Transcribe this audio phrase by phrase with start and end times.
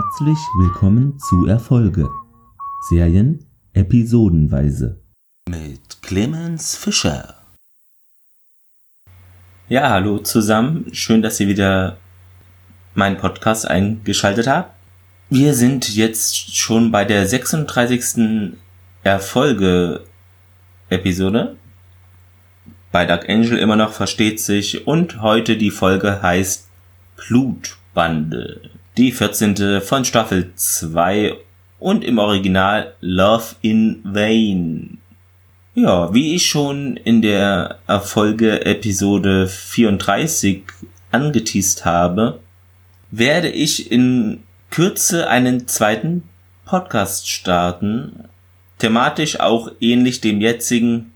[0.00, 2.08] Herzlich willkommen zu Erfolge.
[2.88, 5.00] Serien episodenweise.
[5.50, 7.34] Mit Clemens Fischer.
[9.68, 10.94] Ja, hallo zusammen.
[10.94, 11.96] Schön, dass ihr wieder
[12.94, 14.72] meinen Podcast eingeschaltet habt.
[15.30, 18.54] Wir sind jetzt schon bei der 36.
[19.02, 21.56] Erfolge-Episode.
[22.92, 26.68] Bei Dark Angel immer noch versteht sich und heute die Folge heißt
[27.16, 28.77] Blutbande.
[28.98, 29.80] Die 14.
[29.80, 31.36] von Staffel 2
[31.78, 34.98] und im Original Love in Vain.
[35.76, 40.64] Ja, wie ich schon in der Erfolge Episode 34
[41.12, 42.40] angeteased habe,
[43.12, 46.24] werde ich in Kürze einen zweiten
[46.64, 48.24] Podcast starten,
[48.78, 51.12] thematisch auch ähnlich dem jetzigen.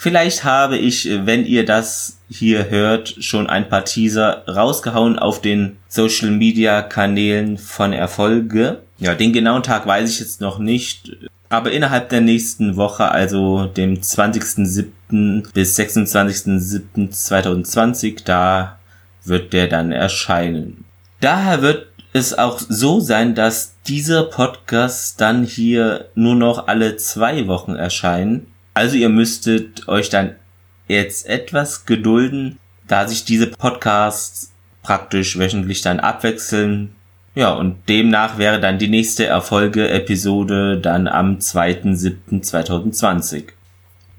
[0.00, 5.78] Vielleicht habe ich, wenn ihr das hier hört, schon ein paar Teaser rausgehauen auf den
[5.88, 8.78] Social Media Kanälen von Erfolge.
[8.98, 11.16] Ja, den genauen Tag weiß ich jetzt noch nicht.
[11.48, 15.52] Aber innerhalb der nächsten Woche, also dem 20.07.
[15.52, 18.78] bis 26.07.2020, da
[19.24, 20.84] wird der dann erscheinen.
[21.18, 27.48] Daher wird es auch so sein, dass dieser Podcast dann hier nur noch alle zwei
[27.48, 28.46] Wochen erscheinen.
[28.78, 30.36] Also ihr müsstet euch dann
[30.86, 34.52] jetzt etwas gedulden, da sich diese Podcasts
[34.84, 36.94] praktisch wöchentlich dann abwechseln.
[37.34, 43.46] Ja, und demnach wäre dann die nächste Erfolge-Episode dann am 2.7.2020.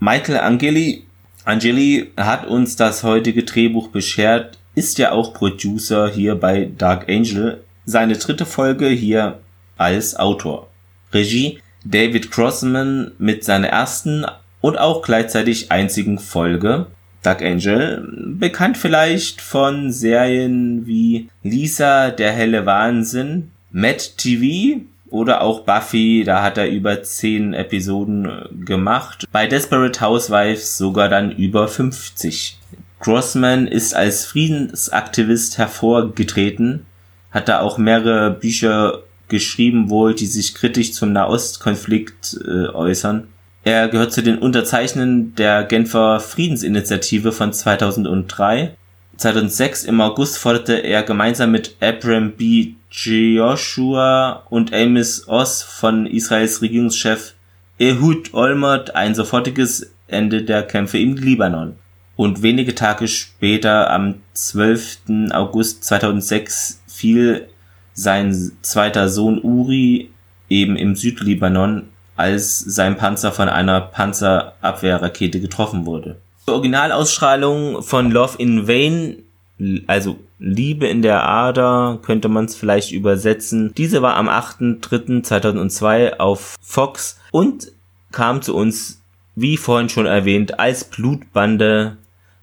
[0.01, 1.05] Michael Angeli,
[1.45, 7.63] Angeli hat uns das heutige Drehbuch beschert, ist ja auch Producer hier bei Dark Angel,
[7.85, 9.39] seine dritte Folge hier
[9.77, 10.67] als Autor.
[11.13, 14.25] Regie David Crossman mit seiner ersten
[14.61, 16.87] und auch gleichzeitig einzigen Folge
[17.21, 25.61] Dark Angel, bekannt vielleicht von Serien wie Lisa, der helle Wahnsinn, Matt TV oder auch
[25.61, 29.25] Buffy, da hat er über zehn Episoden äh, gemacht.
[29.31, 32.57] Bei Desperate Housewives sogar dann über 50.
[32.99, 36.85] Crossman ist als Friedensaktivist hervorgetreten,
[37.31, 43.27] hat da auch mehrere Bücher geschrieben wohl, die sich kritisch zum Nahostkonflikt äh, äußern.
[43.63, 48.75] Er gehört zu den Unterzeichnern der Genfer Friedensinitiative von 2003.
[49.17, 52.73] 2006 im August forderte er gemeinsam mit Abram B.
[52.89, 57.33] Joshua und Amos Oz von Israels Regierungschef
[57.77, 61.75] Ehud Olmert ein sofortiges Ende der Kämpfe im Libanon.
[62.15, 65.31] Und wenige Tage später, am 12.
[65.31, 67.47] August 2006, fiel
[67.93, 70.09] sein zweiter Sohn Uri
[70.49, 76.17] eben im Südlibanon als sein Panzer von einer Panzerabwehrrakete getroffen wurde.
[76.47, 79.23] Die Originalausstrahlung von Love in Vain,
[79.87, 83.73] also Liebe in der Ader, könnte man es vielleicht übersetzen.
[83.77, 87.71] Diese war am 8.3.2002 auf Fox und
[88.11, 89.01] kam zu uns,
[89.35, 91.95] wie vorhin schon erwähnt, als Blutbande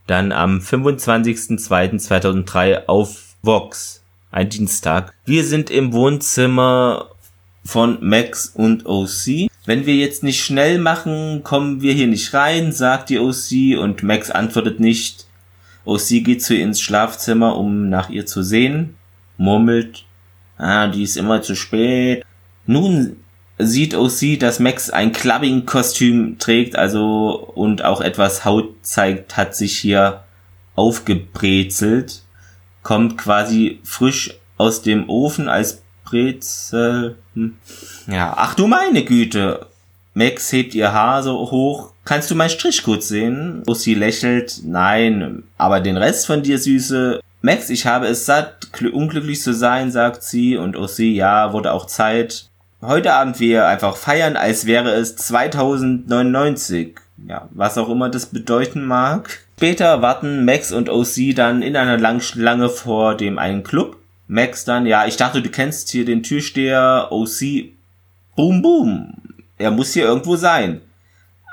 [0.07, 5.13] dann am 25.02.2003 auf Vox, ein Dienstag.
[5.27, 7.11] Wir sind im Wohnzimmer
[7.67, 9.49] von Max und OC.
[9.65, 14.03] Wenn wir jetzt nicht schnell machen, kommen wir hier nicht rein, sagt die OC und
[14.03, 15.27] Max antwortet nicht.
[15.85, 18.95] OC geht zu ihr ins Schlafzimmer, um nach ihr zu sehen,
[19.37, 20.05] murmelt,
[20.59, 22.25] ah, die ist immer zu spät.
[22.67, 23.17] Nun
[23.59, 29.79] sieht OC, dass Max ein Clubbing-Kostüm trägt, also und auch etwas Haut zeigt, hat sich
[29.79, 30.25] hier
[30.75, 32.23] aufgebrezelt,
[32.83, 37.17] kommt quasi frisch aus dem Ofen als Brezel.
[38.07, 39.67] Ja, ach du meine Güte.
[40.15, 41.93] Max hebt ihr Haar so hoch.
[42.07, 43.63] Kannst du meinen Strichcode sehen?
[43.67, 44.61] Ussi lächelt.
[44.65, 47.21] Nein, aber den Rest von dir, Süße.
[47.43, 50.57] Max, ich habe es satt, unglücklich zu sein, sagt sie.
[50.57, 52.49] Und Ussi, ja, wurde auch Zeit.
[52.81, 56.97] Heute Abend wir einfach feiern, als wäre es 2099.
[57.29, 59.41] Ja, was auch immer das bedeuten mag.
[59.57, 63.96] Später warten Max und OC dann in einer langen vor dem einen Club.
[64.29, 67.71] Max dann, ja, ich dachte, du kennst hier den Türsteher OC.
[68.35, 69.15] Boom, boom.
[69.59, 70.81] Er muss hier irgendwo sein.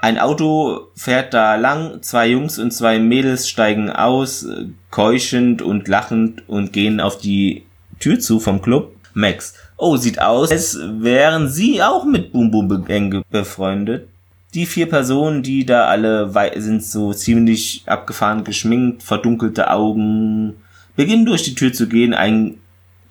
[0.01, 4.45] Ein Auto fährt da lang, zwei Jungs und zwei Mädels steigen aus,
[4.89, 7.63] keuchend und lachend und gehen auf die
[7.99, 8.93] Tür zu vom Club.
[9.13, 9.53] Max.
[9.77, 14.07] Oh, sieht aus, als wären sie auch mit Boom Boom Gang befreundet.
[14.53, 20.55] Die vier Personen, die da alle sind so ziemlich abgefahren geschminkt, verdunkelte Augen,
[20.95, 22.13] beginnen durch die Tür zu gehen.
[22.13, 22.57] Ein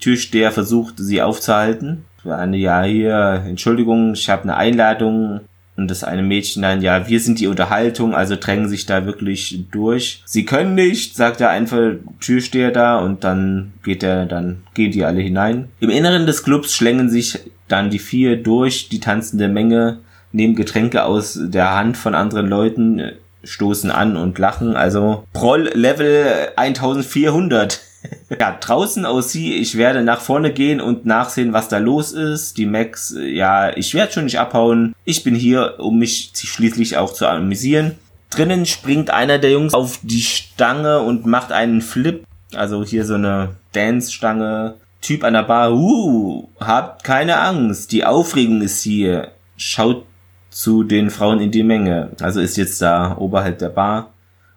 [0.02, 2.04] Türsteher versucht, sie aufzuhalten.
[2.24, 5.40] Ja, hier, Entschuldigung, ich habe eine Einladung.
[5.74, 9.64] Und das eine Mädchen dann, ja, wir sind die Unterhaltung, also drängen sich da wirklich
[9.70, 10.22] durch.
[10.26, 15.02] Sie können nicht, sagt der einfach Türsteher da und dann geht er, dann gehen die
[15.02, 15.70] alle hinein.
[15.80, 17.38] Im Inneren des Clubs schlängen sich
[17.68, 20.00] dann die vier durch, die tanzende Menge,
[20.30, 23.12] nehmen Getränke aus der Hand von anderen Leuten,
[23.42, 24.76] stoßen an und lachen.
[24.76, 27.80] Also Proll Level 1400.
[28.40, 32.58] ja, draußen aus sie, ich werde nach vorne gehen und nachsehen, was da los ist.
[32.58, 34.94] Die Max, ja, ich werde schon nicht abhauen.
[35.04, 37.96] Ich bin hier, um mich schließlich auch zu amüsieren.
[38.30, 42.24] Drinnen springt einer der Jungs auf die Stange und macht einen Flip.
[42.54, 44.74] Also hier so eine Dance-Stange.
[45.00, 49.32] Typ an der Bar, uh, habt keine Angst, die Aufregung ist hier.
[49.56, 50.04] Schaut
[50.48, 52.10] zu den Frauen in die Menge.
[52.20, 54.11] Also ist jetzt da oberhalb der Bar.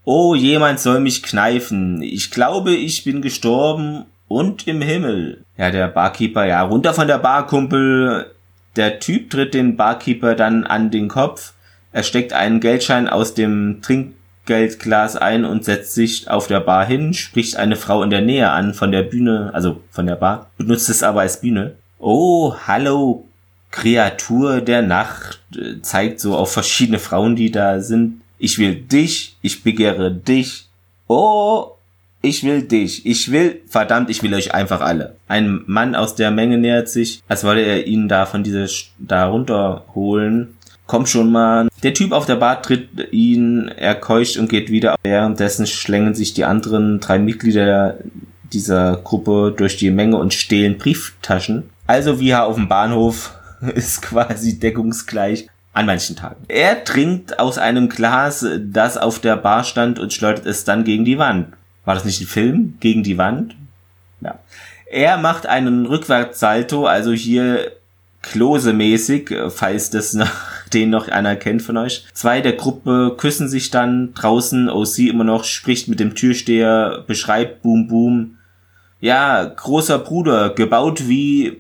[0.05, 2.01] Oh, jemand soll mich kneifen.
[2.03, 5.43] Ich glaube, ich bin gestorben und im Himmel.
[5.57, 8.31] Ja, der Barkeeper, ja, runter von der Bar, Kumpel.
[8.75, 11.53] Der Typ tritt den Barkeeper dann an den Kopf.
[11.91, 17.13] Er steckt einen Geldschein aus dem Trinkgeldglas ein und setzt sich auf der Bar hin,
[17.13, 20.89] spricht eine Frau in der Nähe an von der Bühne, also von der Bar, benutzt
[20.89, 21.75] es aber als Bühne.
[21.97, 23.25] Oh, hallo,
[23.71, 28.21] Kreatur der Nacht, äh, zeigt so auf verschiedene Frauen, die da sind.
[28.37, 30.67] Ich will dich, ich begehre dich.
[31.07, 31.71] Oh,
[32.21, 33.05] ich will dich.
[33.05, 35.15] Ich will, verdammt, ich will euch einfach alle.
[35.27, 38.67] Ein Mann aus der Menge nähert sich, als wolle er ihn da von dieser,
[38.97, 40.57] da runterholen.
[40.87, 41.67] Komm schon mal.
[41.83, 44.95] Der Typ auf der Bar tritt ihn, er keucht und geht wieder.
[45.03, 47.97] Währenddessen schlängen sich die anderen drei Mitglieder
[48.53, 51.69] dieser Gruppe durch die Menge und stehlen Brieftaschen.
[51.87, 53.35] Also wie auf dem Bahnhof
[53.75, 55.47] ist quasi deckungsgleich.
[55.75, 56.45] An manchen Tagen.
[56.47, 61.03] Er trinkt aus einem Glas, das auf der Bar stand und schleudert es dann gegen
[61.03, 61.49] die Wand.
[61.83, 62.77] War das nicht ein Film?
[62.79, 63.55] Gegen die Wand?
[64.21, 64.39] Ja.
[64.89, 67.73] Er macht einen Rückwärtssalto, also hier
[68.21, 70.31] Klose-mäßig, falls das noch,
[70.73, 72.05] den noch einer kennt von euch.
[72.13, 74.69] Zwei der Gruppe küssen sich dann draußen.
[74.69, 78.37] OC immer noch spricht mit dem Türsteher, beschreibt Boom Boom.
[79.05, 81.57] Ja, großer Bruder, gebaut wie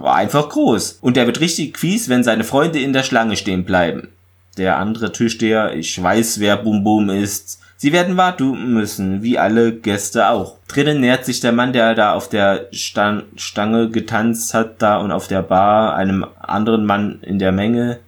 [0.00, 1.00] einfach groß.
[1.00, 4.10] Und er wird richtig fies, wenn seine Freunde in der Schlange stehen bleiben.
[4.58, 7.58] Der andere Türsteher, ich weiß, wer Bum Bum ist.
[7.76, 10.58] Sie werden warten müssen, wie alle Gäste auch.
[10.68, 15.26] Drinnen nähert sich der Mann, der da auf der Stange getanzt hat, da und auf
[15.26, 17.98] der Bar, einem anderen Mann in der Menge,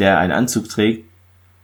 [0.00, 1.08] der einen Anzug trägt.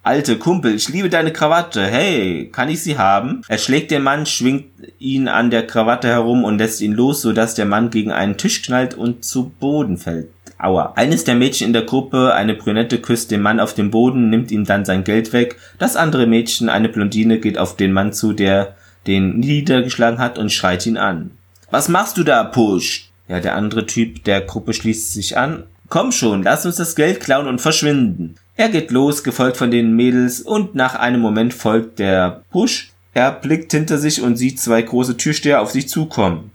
[0.09, 1.85] Alte Kumpel, ich liebe deine Krawatte.
[1.85, 3.43] Hey, kann ich sie haben?
[3.47, 4.65] Er schlägt den Mann, schwingt
[4.99, 8.63] ihn an der Krawatte herum und lässt ihn los, sodass der Mann gegen einen Tisch
[8.63, 10.31] knallt und zu Boden fällt.
[10.59, 10.95] Aua.
[10.97, 14.51] Eines der Mädchen in der Gruppe, eine Brünette, küsst den Mann auf den Boden, nimmt
[14.51, 15.57] ihm dann sein Geld weg.
[15.79, 18.77] Das andere Mädchen, eine Blondine, geht auf den Mann zu, der
[19.07, 21.33] den niedergeschlagen hat und schreit ihn an.
[21.71, 23.11] Was machst du da, Push?
[23.29, 25.65] Ja, der andere Typ der Gruppe schließt sich an.
[25.91, 28.37] Komm schon, lass uns das Geld klauen und verschwinden.
[28.59, 32.91] Er geht los, gefolgt von den Mädels und nach einem Moment folgt der Push.
[33.15, 36.51] Er blickt hinter sich und sieht zwei große Türsteher auf sich zukommen.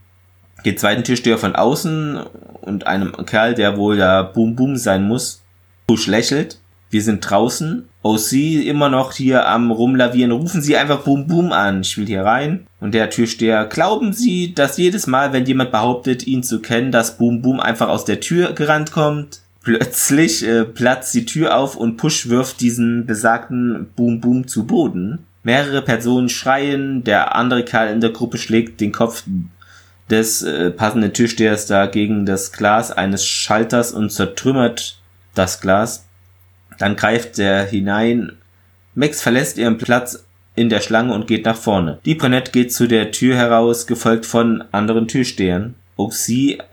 [0.66, 2.20] Den zweiten Türsteher von außen
[2.60, 5.44] und einem Kerl, der wohl da Boom Boom sein muss.
[5.88, 6.60] Push lächelt.
[6.90, 7.88] Wir sind draußen.
[8.02, 10.34] OC immer noch hier am rumlavieren.
[10.34, 11.82] Rufen Sie einfach Boom Boom an.
[11.82, 12.68] Ich will hier rein.
[12.82, 17.18] Und der Türsteher, glauben Sie, dass jedes Mal, wenn jemand behauptet, ihn zu kennen, dass
[17.18, 19.43] Boom Boom einfach aus der Tür gerannt kommt?
[19.64, 25.26] Plötzlich äh, platzt die Tür auf und Push wirft diesen besagten Boom Boom zu Boden.
[25.44, 29.24] Mehrere Personen schreien, der andere Kerl in der Gruppe schlägt den Kopf
[30.10, 35.00] des äh, passenden Türstehers da gegen das Glas eines Schalters und zertrümmert
[35.34, 36.06] das Glas.
[36.78, 38.34] Dann greift er hinein.
[38.96, 42.00] Max verlässt ihren Platz in der Schlange und geht nach vorne.
[42.04, 45.76] Die Brunette geht zu der Tür heraus, gefolgt von anderen Türstehern.
[45.96, 46.14] Auch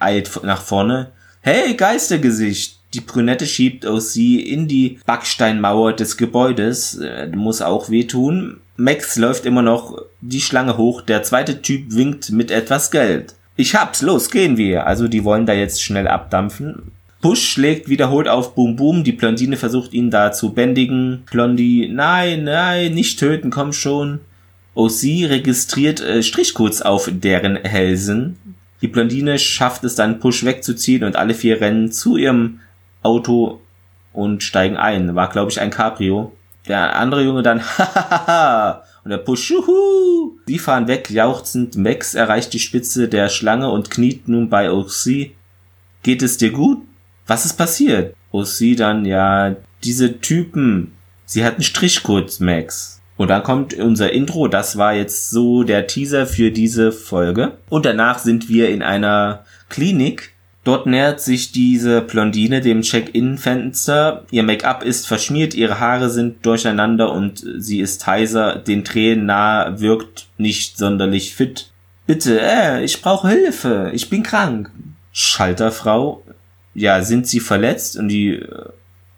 [0.00, 1.12] eilt nach vorne.
[1.40, 2.79] Hey, Geistergesicht!
[2.94, 6.96] Die Brünette schiebt sie in die Backsteinmauer des Gebäudes.
[6.98, 8.58] Äh, muss auch wehtun.
[8.76, 11.02] Max läuft immer noch die Schlange hoch.
[11.02, 13.34] Der zweite Typ winkt mit etwas Geld.
[13.56, 14.86] Ich hab's, los, gehen wir.
[14.86, 16.92] Also die wollen da jetzt schnell abdampfen.
[17.20, 19.04] Push schlägt wiederholt auf Boom Boom.
[19.04, 21.24] Die Blondine versucht ihn da zu bändigen.
[21.30, 24.20] Blondie, nein, nein, nicht töten, komm schon.
[24.74, 28.36] OC registriert äh, Strichcodes auf deren Hälsen.
[28.80, 32.60] Die Blondine schafft es dann, Push wegzuziehen und alle vier rennen zu ihrem
[33.02, 33.60] Auto
[34.12, 35.14] und steigen ein.
[35.14, 36.32] War, glaube ich, ein Cabrio.
[36.68, 40.38] Der andere Junge dann, hahaha, und der Push, juhu.
[40.46, 41.76] Sie fahren weg, jauchzend.
[41.76, 45.30] Max erreicht die Spitze der Schlange und kniet nun bei OC.
[46.02, 46.82] Geht es dir gut?
[47.26, 48.14] Was ist passiert?
[48.32, 50.92] OC dann, ja, diese Typen,
[51.24, 53.00] sie hatten Strichcodes, Max.
[53.16, 57.58] Und dann kommt unser Intro, das war jetzt so der Teaser für diese Folge.
[57.68, 64.26] Und danach sind wir in einer Klinik Dort nähert sich diese Blondine dem Check-in-Fenster.
[64.30, 69.80] Ihr Make-up ist verschmiert, ihre Haare sind durcheinander und sie ist heiser, den Tränen nahe,
[69.80, 71.70] wirkt nicht sonderlich fit.
[72.06, 74.70] Bitte, äh, ich brauche Hilfe, ich bin krank.
[75.12, 76.22] Schalterfrau,
[76.74, 77.96] ja, sind Sie verletzt?
[77.96, 78.64] Und die äh,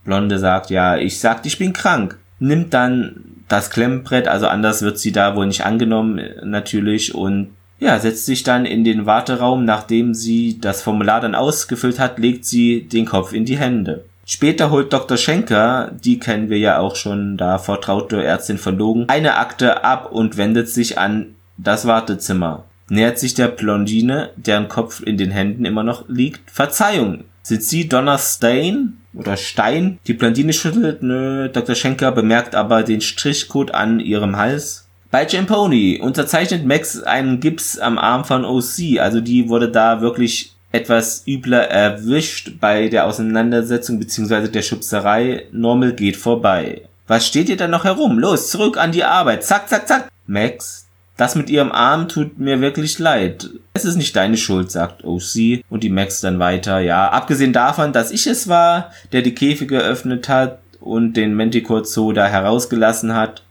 [0.04, 2.18] Blonde sagt, ja, ich sagt, ich bin krank.
[2.38, 7.50] Nimmt dann das Klemmbrett, also anders wird sie da wohl nicht angenommen, natürlich, und
[7.82, 12.44] ja, setzt sich dann in den Warteraum, nachdem sie das Formular dann ausgefüllt hat, legt
[12.44, 14.04] sie den Kopf in die Hände.
[14.24, 15.16] Später holt Dr.
[15.16, 20.12] Schenker, die kennen wir ja auch schon, da vertraute Ärztin von Logan, eine Akte ab
[20.12, 22.62] und wendet sich an das Wartezimmer.
[22.88, 26.52] Nähert sich der Blondine, deren Kopf in den Händen immer noch liegt.
[26.52, 29.98] Verzeihung, sind Sie Donna Stein oder Stein?
[30.06, 31.74] Die Blondine schüttelt, nö, Dr.
[31.74, 34.81] Schenker bemerkt aber den Strichcode an ihrem Hals.
[35.12, 40.54] Bei Pony unterzeichnet Max einen Gips am Arm von OC, also die wurde da wirklich
[40.72, 44.48] etwas übler erwischt bei der Auseinandersetzung bzw.
[44.48, 45.44] der Schubserei.
[45.52, 46.88] Normal geht vorbei.
[47.08, 48.18] Was steht ihr da noch herum?
[48.18, 49.44] Los, zurück an die Arbeit.
[49.44, 50.08] Zack, zack, zack.
[50.26, 50.88] Max,
[51.18, 53.50] das mit ihrem Arm tut mir wirklich leid.
[53.74, 56.80] Es ist nicht deine Schuld, sagt OC und die Max dann weiter.
[56.80, 61.84] Ja, abgesehen davon, dass ich es war, der die Käfige geöffnet hat und den Manticore
[61.84, 63.42] Zoo da herausgelassen hat.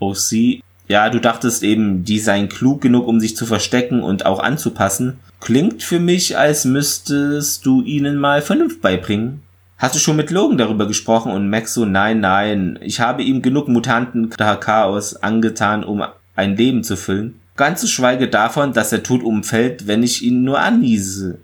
[0.00, 4.40] OC ja, du dachtest eben, die seien klug genug, um sich zu verstecken und auch
[4.40, 5.18] anzupassen.
[5.38, 9.42] Klingt für mich, als müsstest du ihnen mal Vernunft beibringen.
[9.76, 13.42] Hast du schon mit Logan darüber gesprochen und Max so, nein, nein, ich habe ihm
[13.42, 16.02] genug Mutanten Chaos angetan, um
[16.34, 17.38] ein Leben zu füllen.
[17.56, 21.38] Ganz zu schweige davon, dass er tot umfällt, wenn ich ihn nur anniese.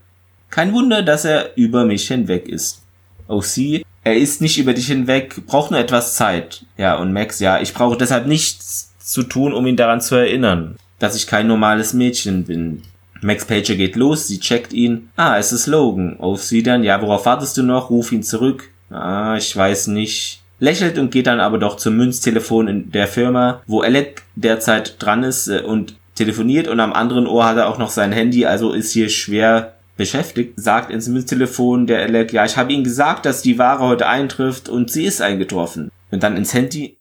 [0.50, 2.82] Kein Wunder, dass er über mich hinweg ist.
[3.28, 6.64] OC, er ist nicht über dich hinweg, braucht nur etwas Zeit.
[6.76, 10.76] Ja, und Max, ja, ich brauche deshalb nichts zu tun, um ihn daran zu erinnern,
[10.99, 12.82] dass ich kein normales Mädchen bin.
[13.20, 15.08] Max Pager geht los, sie checkt ihn.
[15.16, 16.18] Ah, es ist Logan.
[16.18, 17.90] Auf sie dann, ja, worauf wartest du noch?
[17.90, 18.70] Ruf ihn zurück.
[18.90, 20.42] Ah, ich weiß nicht.
[20.58, 25.25] Lächelt und geht dann aber doch zum Münztelefon in der Firma, wo Alec derzeit dran
[25.25, 28.73] ist äh, und telefoniert und am anderen Ohr hat er auch noch sein Handy, also
[28.73, 33.42] ist hier schwer beschäftigt, sagt ins Münztelefon der Alec, ja, ich habe ihm gesagt, dass
[33.42, 35.90] die Ware heute eintrifft und sie ist eingetroffen.
[36.11, 36.96] Und dann ins Handy,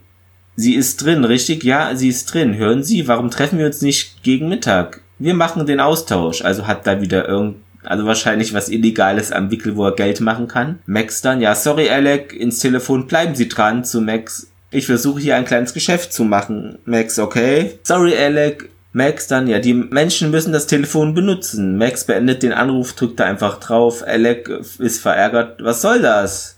[0.55, 1.63] Sie ist drin, richtig?
[1.63, 2.55] Ja, sie ist drin.
[2.55, 5.01] Hören Sie, warum treffen wir uns nicht gegen Mittag?
[5.19, 6.43] Wir machen den Austausch.
[6.43, 10.48] Also hat da wieder irgend, also wahrscheinlich was Illegales am Wickel, wo er Geld machen
[10.48, 10.79] kann.
[10.86, 14.48] Max dann, ja, sorry Alec, ins Telefon bleiben Sie dran zu Max.
[14.69, 16.77] Ich versuche hier ein kleines Geschäft zu machen.
[16.86, 17.79] Max, okay.
[17.83, 18.69] Sorry Alec.
[18.91, 21.77] Max dann, ja, die Menschen müssen das Telefon benutzen.
[21.77, 24.03] Max beendet den Anruf, drückt da einfach drauf.
[24.05, 25.63] Alec ist verärgert.
[25.63, 26.57] Was soll das?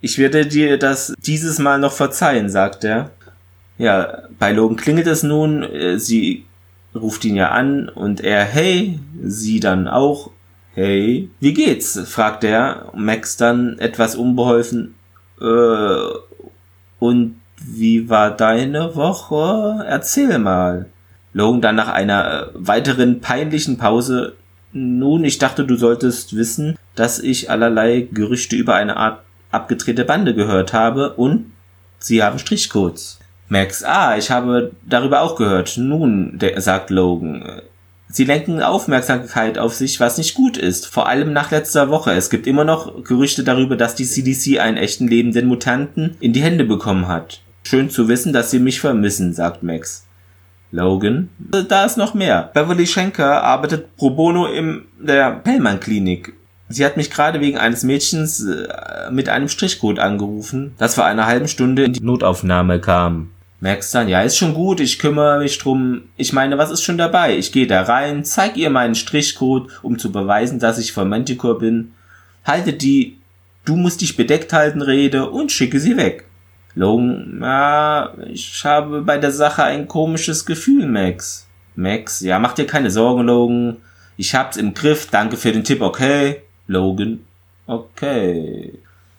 [0.00, 3.10] Ich werde dir das dieses Mal noch verzeihen, sagt er.
[3.78, 6.44] Ja, bei Logan klingelt es nun, äh, sie
[6.94, 10.30] ruft ihn ja an und er, hey, sie dann auch,
[10.74, 11.98] hey, wie geht's?
[12.06, 14.94] fragt er, Max dann etwas unbeholfen,
[15.40, 16.18] äh,
[16.98, 19.84] und wie war deine Woche?
[19.86, 20.86] Erzähl mal.
[21.32, 24.34] Logan dann nach einer äh, weiteren peinlichen Pause,
[24.72, 30.34] nun, ich dachte, du solltest wissen, dass ich allerlei Gerüchte über eine Art abgedrehte Bande
[30.34, 31.52] gehört habe und
[31.98, 33.20] sie haben Strichcodes.
[33.48, 35.76] Max, ah, ich habe darüber auch gehört.
[35.76, 37.62] Nun, sagt Logan.
[38.08, 40.86] Sie lenken Aufmerksamkeit auf sich, was nicht gut ist.
[40.86, 42.12] Vor allem nach letzter Woche.
[42.12, 46.42] Es gibt immer noch Gerüchte darüber, dass die CDC einen echten lebenden Mutanten in die
[46.42, 47.40] Hände bekommen hat.
[47.64, 50.06] Schön zu wissen, dass sie mich vermissen, sagt Max.
[50.70, 52.50] Logan, da ist noch mehr.
[52.52, 56.34] Beverly Schenker arbeitet pro bono in der Pellman Klinik.
[56.68, 61.26] Sie hat mich gerade wegen eines Mädchens äh, mit einem Strichcode angerufen, das vor einer
[61.26, 63.30] halben Stunde in die Notaufnahme kam.
[63.60, 66.02] Merkst dann, ja, ist schon gut, ich kümmere mich drum.
[66.16, 67.36] Ich meine, was ist schon dabei?
[67.36, 71.58] Ich gehe da rein, zeig ihr meinen Strichcode, um zu beweisen, dass ich von Manticore
[71.58, 71.92] bin,
[72.44, 73.18] halte die
[73.64, 76.26] Du musst dich bedeckt halten Rede und schicke sie weg.
[76.74, 81.46] Logan, ja, ich habe bei der Sache ein komisches Gefühl, Max.
[81.74, 83.78] Max, ja, mach dir keine Sorgen, Logan.
[84.16, 86.42] Ich hab's im Griff, danke für den Tipp, okay?
[86.66, 87.20] Logan,
[87.66, 88.72] okay.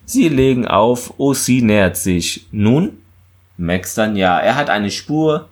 [0.04, 2.46] Sie legen auf, OC nähert sich.
[2.52, 2.98] Nun?
[3.56, 5.48] Max dann, ja, er hat eine Spur.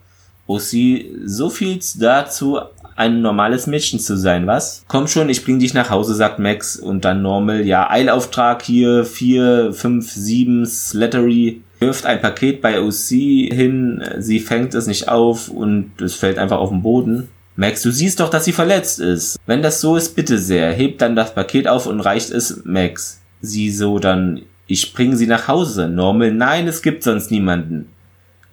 [0.46, 2.60] OC, so viel dazu,
[2.96, 4.84] ein normales Mädchen zu sein, was?
[4.86, 6.76] Komm schon, ich bring dich nach Hause, sagt Max.
[6.76, 11.62] Und dann Normal, ja, Eilauftrag hier, 4, 5, 7, Slattery.
[11.80, 13.08] Wirft ein Paket bei OC
[13.52, 17.28] hin, sie fängt es nicht auf und es fällt einfach auf den Boden.
[17.56, 19.38] Max, du siehst doch, dass sie verletzt ist.
[19.46, 20.72] Wenn das so ist, bitte sehr.
[20.72, 23.20] Hebt dann das Paket auf und reicht es Max.
[23.40, 25.88] Sie so dann, ich bringe sie nach Hause.
[25.88, 27.90] Normal, nein, es gibt sonst niemanden.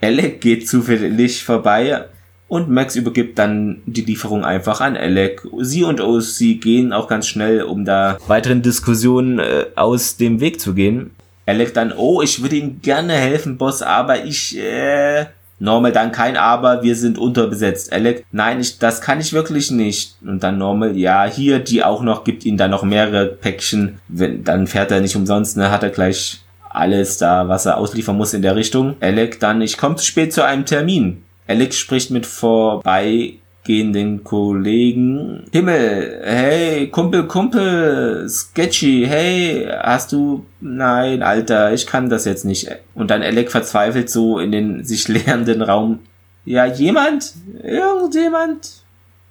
[0.01, 2.05] Alec geht zufällig vorbei
[2.47, 5.47] Und Max übergibt dann die Lieferung einfach an Alec.
[5.61, 10.59] Sie und OC gehen auch ganz schnell, um da weiteren Diskussionen äh, aus dem Weg
[10.59, 11.11] zu gehen.
[11.45, 15.25] Alec dann, oh, ich würde Ihnen gerne helfen, Boss, aber ich, äh,
[15.61, 17.93] Normal dann kein Aber, wir sind unterbesetzt.
[17.93, 20.15] Alec, nein, ich, das kann ich wirklich nicht.
[20.25, 23.99] Und dann Normal, ja, hier, die auch noch, gibt ihnen dann noch mehrere Päckchen.
[24.07, 28.17] Wenn, dann fährt er nicht umsonst, ne, hat er gleich alles da, was er ausliefern
[28.17, 28.95] muss in der Richtung.
[29.01, 31.21] Alec, dann, ich komme zu spät zu einem Termin.
[31.47, 35.45] Alec spricht mit vorbei gehenden Kollegen.
[35.51, 42.69] Himmel, hey, Kumpel, Kumpel, Sketchy, hey, hast du, nein, Alter, ich kann das jetzt nicht.
[42.95, 45.99] Und dann Alec verzweifelt so in den sich leerenden Raum.
[46.45, 47.33] Ja, jemand?
[47.63, 48.81] Irgendjemand?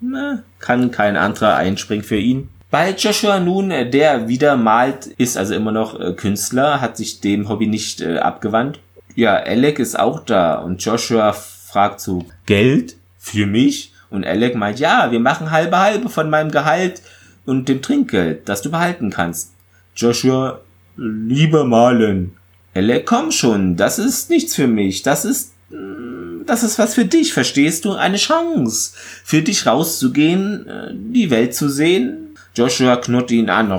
[0.00, 2.48] Na, kann kein anderer einspringen für ihn.
[2.70, 7.48] Bei Joshua nun, der wieder malt, ist also immer noch äh, Künstler, hat sich dem
[7.48, 8.78] Hobby nicht äh, abgewandt.
[9.16, 12.96] Ja, Alec ist auch da und Joshua fragt so, Geld?
[13.18, 13.92] Für mich?
[14.10, 17.00] Und Alec meint, ja, wir machen halbe halbe von meinem Gehalt
[17.46, 19.52] und dem Trinkgeld, das du behalten kannst.
[19.96, 20.60] Joshua,
[20.96, 22.36] lieber malen.
[22.74, 27.04] Alec, komm schon, das ist nichts für mich, das ist, mm, das ist was für
[27.04, 27.94] dich, verstehst du?
[27.94, 28.92] Eine Chance,
[29.24, 32.36] für dich rauszugehen, äh, die Welt zu sehen.
[32.54, 33.70] Joshua knurrt ihn an.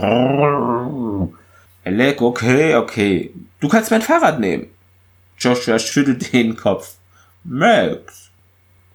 [1.83, 4.67] Alec, okay, okay, du kannst mein Fahrrad nehmen.
[5.39, 6.95] Joshua schüttelt den Kopf.
[7.43, 8.29] Max.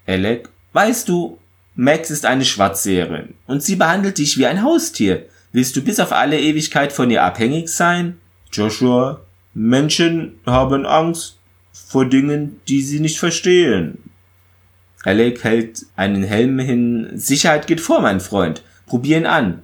[0.07, 1.39] Alec, Weißt du,
[1.75, 5.25] Max ist eine Schwarzseherin und sie behandelt dich wie ein Haustier.
[5.51, 8.19] Willst du bis auf alle Ewigkeit von ihr abhängig sein?
[8.53, 9.23] Joshua,
[9.55, 11.39] Menschen haben Angst
[11.73, 14.03] vor Dingen, die sie nicht verstehen.
[15.03, 17.09] Alec hält einen Helm hin.
[17.15, 18.63] Sicherheit geht vor, mein Freund.
[18.85, 19.63] Probier ihn an.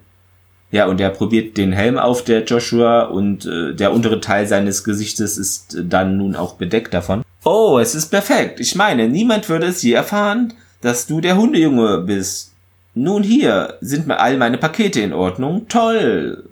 [0.71, 4.83] Ja, und er probiert den Helm auf der Joshua und äh, der untere Teil seines
[4.83, 7.23] Gesichtes ist dann nun auch bedeckt davon.
[7.45, 8.61] Oh, es ist perfekt.
[8.61, 12.53] Ich meine, niemand würde es je erfahren, dass du der Hundejunge bist.
[12.95, 15.67] Nun hier, sind mir all meine Pakete in Ordnung?
[15.69, 16.45] Toll!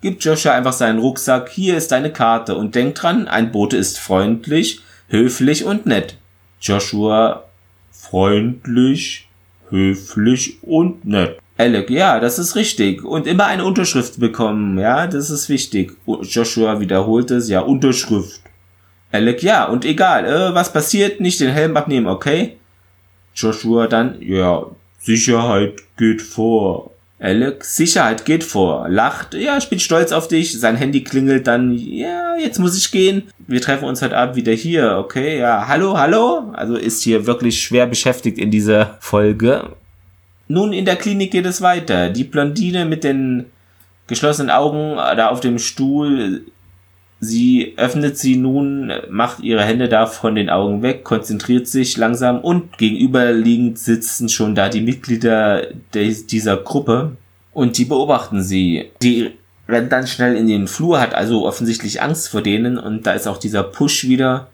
[0.00, 3.98] Gib Joshua einfach seinen Rucksack, hier ist deine Karte und denk dran, ein Bote ist
[3.98, 6.16] freundlich, höflich und nett.
[6.60, 7.42] Joshua,
[7.90, 9.28] freundlich,
[9.70, 11.40] höflich und nett.
[11.56, 13.04] Alec, ja, das ist richtig.
[13.04, 15.96] Und immer eine Unterschrift bekommen, ja, das ist wichtig.
[16.06, 18.40] Joshua wiederholt es, ja, Unterschrift.
[19.10, 22.58] Alec, ja, und egal, äh, was passiert, nicht den Helm abnehmen, okay?
[23.38, 24.66] Joshua dann, ja,
[25.00, 26.90] Sicherheit geht vor.
[27.20, 28.88] Alex, Sicherheit geht vor.
[28.88, 30.58] Lacht, ja, ich bin stolz auf dich.
[30.58, 33.24] Sein Handy klingelt dann, ja, jetzt muss ich gehen.
[33.46, 35.38] Wir treffen uns heute Abend wieder hier, okay?
[35.38, 36.52] Ja, hallo, hallo?
[36.52, 39.70] Also ist hier wirklich schwer beschäftigt in dieser Folge.
[40.48, 42.10] Nun, in der Klinik geht es weiter.
[42.10, 43.46] Die Blondine mit den
[44.06, 46.42] geschlossenen Augen da auf dem Stuhl
[47.20, 52.40] Sie öffnet sie nun, macht ihre Hände da von den Augen weg, konzentriert sich langsam
[52.40, 57.16] und gegenüberliegend sitzen schon da die Mitglieder dieser Gruppe
[57.52, 58.90] und die beobachten sie.
[59.02, 59.32] Die
[59.68, 63.26] rennt dann schnell in den Flur, hat also offensichtlich Angst vor denen und da ist
[63.26, 64.48] auch dieser Push wieder.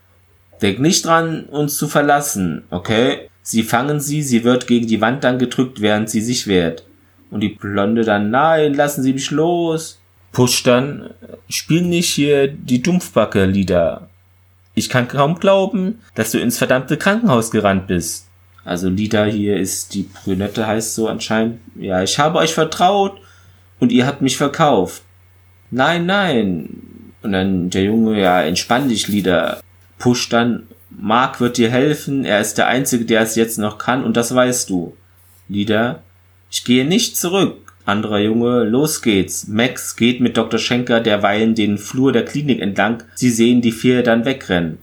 [0.63, 3.29] Denk nicht dran, uns zu verlassen, okay?
[3.43, 6.85] Sie fangen sie, sie wird gegen die Wand dann gedrückt, während sie sich wehrt.
[7.31, 10.01] Und die Blonde dann, nein, lassen Sie mich los.
[10.35, 11.11] Push dann,
[11.49, 14.09] spiel nicht hier die Dumpfbacke-Lieder.
[14.75, 18.27] Ich kann kaum glauben, dass du ins verdammte Krankenhaus gerannt bist.
[18.65, 21.61] Also Lida hier ist die Brünette heißt so anscheinend.
[21.77, 23.21] Ja, ich habe euch vertraut
[23.79, 25.03] und ihr habt mich verkauft.
[25.71, 26.69] Nein, nein.
[27.23, 29.61] Und dann der Junge, ja, entspann dich, Lida.
[29.99, 34.03] Push dann, Mark wird dir helfen, er ist der Einzige, der es jetzt noch kann
[34.03, 34.97] und das weißt du.
[35.49, 36.03] Lida,
[36.51, 37.64] ich gehe nicht zurück.
[37.87, 39.47] Anderer Junge, los geht's.
[39.47, 40.59] Max geht mit Dr.
[40.59, 43.03] Schenker derweilen den Flur der Klinik entlang.
[43.15, 44.79] Sie sehen die vier dann wegrennen.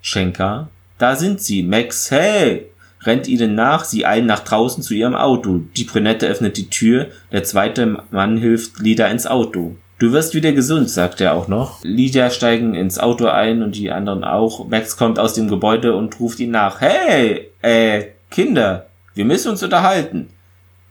[0.00, 1.62] Schenker, da sind sie.
[1.62, 2.66] Max, hey!
[3.04, 5.62] rennt ihnen nach, sie eilen nach draußen zu ihrem Auto.
[5.76, 9.74] Die Brünette öffnet die Tür, der zweite Mann hilft Lida ins Auto.
[9.98, 11.82] Du wirst wieder gesund, sagt er auch noch.
[11.84, 14.68] Lydia steigen ins Auto ein und die anderen auch.
[14.68, 16.80] Max kommt aus dem Gebäude und ruft ihn nach.
[16.80, 20.28] Hey, äh, Kinder, wir müssen uns unterhalten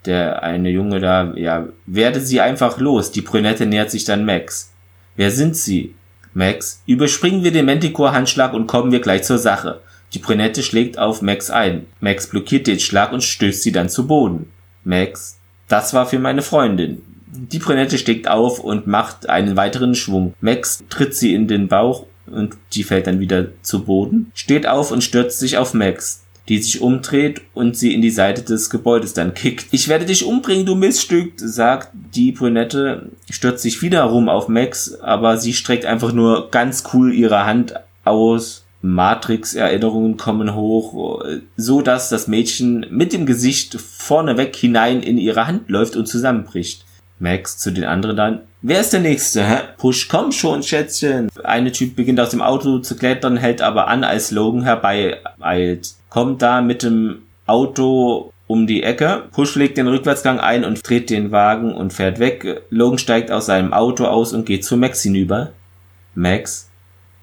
[0.05, 3.11] der eine Junge da, ja, werde sie einfach los.
[3.11, 4.71] Die Brünette nähert sich dann Max.
[5.15, 5.93] Wer sind sie?
[6.33, 9.81] Max, überspringen wir den Manticore-Handschlag und kommen wir gleich zur Sache.
[10.13, 11.85] Die Brünette schlägt auf Max ein.
[11.99, 14.51] Max blockiert den Schlag und stößt sie dann zu Boden.
[14.83, 17.01] Max, das war für meine Freundin.
[17.27, 20.33] Die Brünette steckt auf und macht einen weiteren Schwung.
[20.41, 24.91] Max tritt sie in den Bauch und die fällt dann wieder zu Boden, steht auf
[24.91, 29.13] und stürzt sich auf Max die sich umdreht und sie in die Seite des Gebäudes
[29.13, 29.67] dann kickt.
[29.71, 35.37] Ich werde dich umbringen, du Miststück, sagt die Brünette, stürzt sich wiederum auf Max, aber
[35.37, 41.23] sie streckt einfach nur ganz cool ihre Hand aus Matrix-Erinnerungen kommen hoch,
[41.55, 46.85] so dass das Mädchen mit dem Gesicht vorneweg hinein in ihre Hand läuft und zusammenbricht.
[47.19, 48.41] Max zu den anderen dann.
[48.63, 49.43] Wer ist der Nächste?
[49.43, 49.57] Hä?
[49.77, 51.29] Push, komm schon, Schätzchen.
[51.43, 55.93] Eine Typ beginnt aus dem Auto zu klettern, hält aber an, als Logan herbeieilt.
[56.11, 59.23] Kommt da mit dem Auto um die Ecke.
[59.31, 62.63] Push legt den Rückwärtsgang ein und dreht den Wagen und fährt weg.
[62.69, 65.53] Logan steigt aus seinem Auto aus und geht zu Max hinüber.
[66.13, 66.69] Max,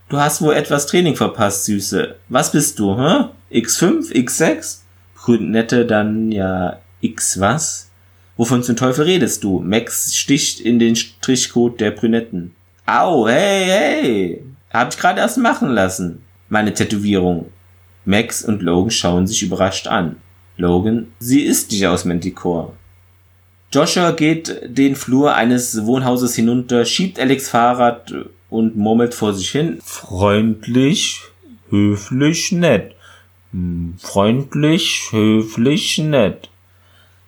[0.09, 2.16] du hast wohl etwas Training verpasst, Süße.
[2.31, 3.27] Was bist du, hä?
[3.53, 4.79] X5, X6?
[5.14, 7.90] Brünette dann ja X was?
[8.38, 9.59] Wovon zum Teufel redest du?
[9.59, 12.55] Max sticht in den Strichcode der Brünetten.
[12.87, 14.44] Au, hey, hey!
[14.72, 16.24] Hab ich gerade erst machen lassen.
[16.48, 17.51] Meine Tätowierung.
[18.09, 20.16] Max und Logan schauen sich überrascht an.
[20.57, 22.73] Logan, sie ist nicht aus Manticore.
[23.71, 28.14] Joshua geht den Flur eines Wohnhauses hinunter, schiebt Alex Fahrrad
[28.49, 29.79] und murmelt vor sich hin.
[29.85, 31.21] Freundlich,
[31.68, 32.94] höflich, nett.
[33.53, 36.49] Hm, freundlich, höflich, nett.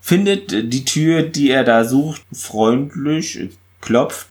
[0.01, 3.51] Findet die Tür, die er da sucht, freundlich,
[3.83, 4.29] klopft.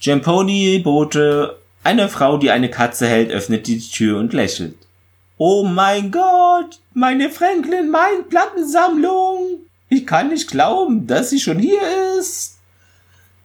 [0.00, 4.76] Jamponi Bote, eine Frau, die eine Katze hält, öffnet die Tür und lächelt.
[5.38, 9.60] Oh mein Gott, meine Franklin mein Plattensammlung.
[9.88, 11.80] Ich kann nicht glauben, dass sie schon hier
[12.18, 12.58] ist.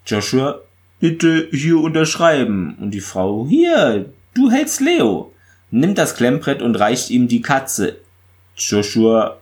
[0.06, 0.62] Joshua,
[1.00, 2.78] bitte hier unterschreiben.
[2.80, 5.34] Und die Frau, hier, du hältst Leo.
[5.71, 7.97] Nimmt das Klemmbrett und reicht ihm die Katze.
[8.56, 9.38] Joshua,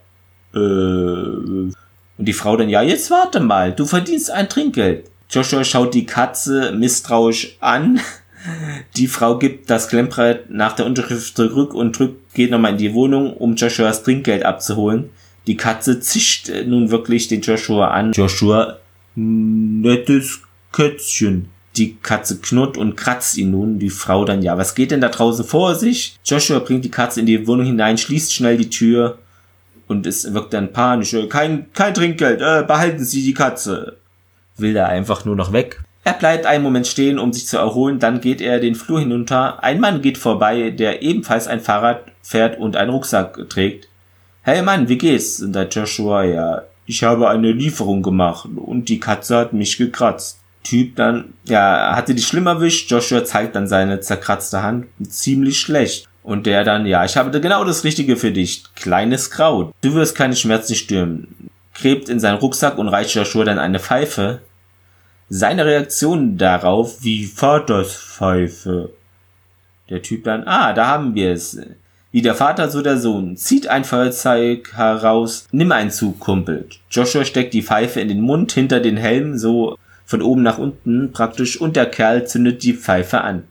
[0.54, 1.76] äh, und
[2.18, 5.10] die Frau dann, ja, jetzt warte mal, du verdienst ein Trinkgeld.
[5.30, 8.00] Joshua schaut die Katze misstrauisch an.
[8.96, 12.94] Die Frau gibt das Klemmbrett nach der Unterschrift zurück und drückt, geht nochmal in die
[12.94, 15.10] Wohnung, um Joshuas Trinkgeld abzuholen.
[15.48, 18.14] Die Katze zischt nun wirklich den Joshua an.
[18.14, 18.80] Joshua,
[19.16, 21.50] nettes Kätzchen.
[21.78, 23.80] Die Katze knurrt und kratzt ihn nun.
[23.80, 26.18] Die Frau dann, ja, was geht denn da draußen vor sich?
[26.26, 29.20] Joshua bringt die Katze in die Wohnung hinein, schließt schnell die Tür
[29.88, 31.16] und es wirkt dann panisch.
[31.30, 33.98] Kein, kein Trinkgeld, äh, behalten Sie die Katze.
[34.58, 35.82] Will er einfach nur noch weg.
[36.06, 39.64] Er bleibt einen Moment stehen, um sich zu erholen, dann geht er den Flur hinunter.
[39.64, 43.90] Ein Mann geht vorbei, der ebenfalls ein Fahrrad fährt und einen Rucksack trägt.
[44.44, 45.42] Hey Mann, wie geht's?
[45.42, 50.40] Und der Joshua, ja, ich habe eine Lieferung gemacht und die Katze hat mich gekratzt.
[50.64, 52.92] Typ dann, ja, hatte die schlimm erwischt.
[52.92, 54.86] Joshua zeigt dann seine zerkratzte Hand.
[55.10, 56.08] Ziemlich schlecht.
[56.22, 58.64] Und der dann, ja, ich habe genau das Richtige für dich.
[58.76, 59.74] Kleines Kraut.
[59.82, 61.50] Du wirst keine Schmerzen stürmen.
[61.74, 64.42] Gräbt in seinen Rucksack und reicht Joshua dann eine Pfeife.
[65.30, 68.92] Seine Reaktion darauf, wie Vaters Pfeife.
[69.90, 71.60] Der Typ dann, ah, da haben wir es.
[72.12, 73.36] Wie der Vater, so der Sohn.
[73.36, 75.48] Zieht ein Feuerzeug heraus.
[75.52, 76.68] Nimm einen Zug, Kumpel.
[76.92, 81.12] Joshua steckt die Pfeife in den Mund hinter den Helm, so von oben nach unten
[81.12, 83.44] praktisch, und der Kerl zündet die Pfeife an.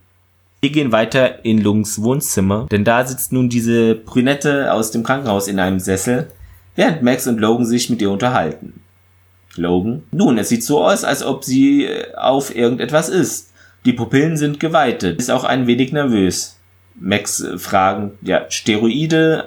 [0.60, 5.48] Wir gehen weiter in Lungs Wohnzimmer, denn da sitzt nun diese Brünette aus dem Krankenhaus
[5.48, 6.28] in einem Sessel,
[6.76, 8.83] während Max und Logan sich mit ihr unterhalten.
[9.56, 10.02] Logan?
[10.10, 13.50] Nun, es sieht so aus, als ob sie äh, auf irgendetwas ist.
[13.84, 16.56] Die Pupillen sind geweitet, ist auch ein wenig nervös.
[16.94, 19.46] Max äh, fragen, ja, Steroide,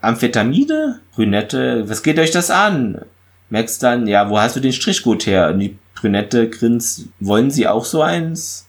[0.00, 1.00] Amphetamide?
[1.14, 3.02] Brünette, was geht euch das an?
[3.50, 5.48] Max dann, ja, wo hast du den Strichgut her?
[5.48, 8.66] Und die Brünette grinst, wollen Sie auch so eins?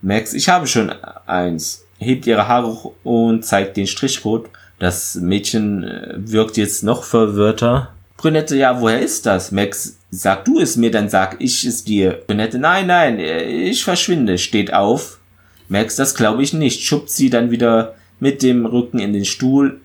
[0.00, 0.92] Max, ich habe schon
[1.26, 1.84] eins.
[1.98, 4.50] Hebt ihre Haare hoch und zeigt den Strichcode.
[4.78, 7.93] Das Mädchen äh, wirkt jetzt noch verwirrter.
[8.16, 9.52] Brünette, ja, woher ist das?
[9.52, 12.22] Max, sag du es mir, dann sag ich es dir.
[12.26, 14.38] Brünette, nein, nein, äh, ich verschwinde.
[14.38, 15.18] Steht auf.
[15.68, 16.84] Max, das glaube ich nicht.
[16.84, 19.80] Schubbt sie dann wieder mit dem Rücken in den Stuhl.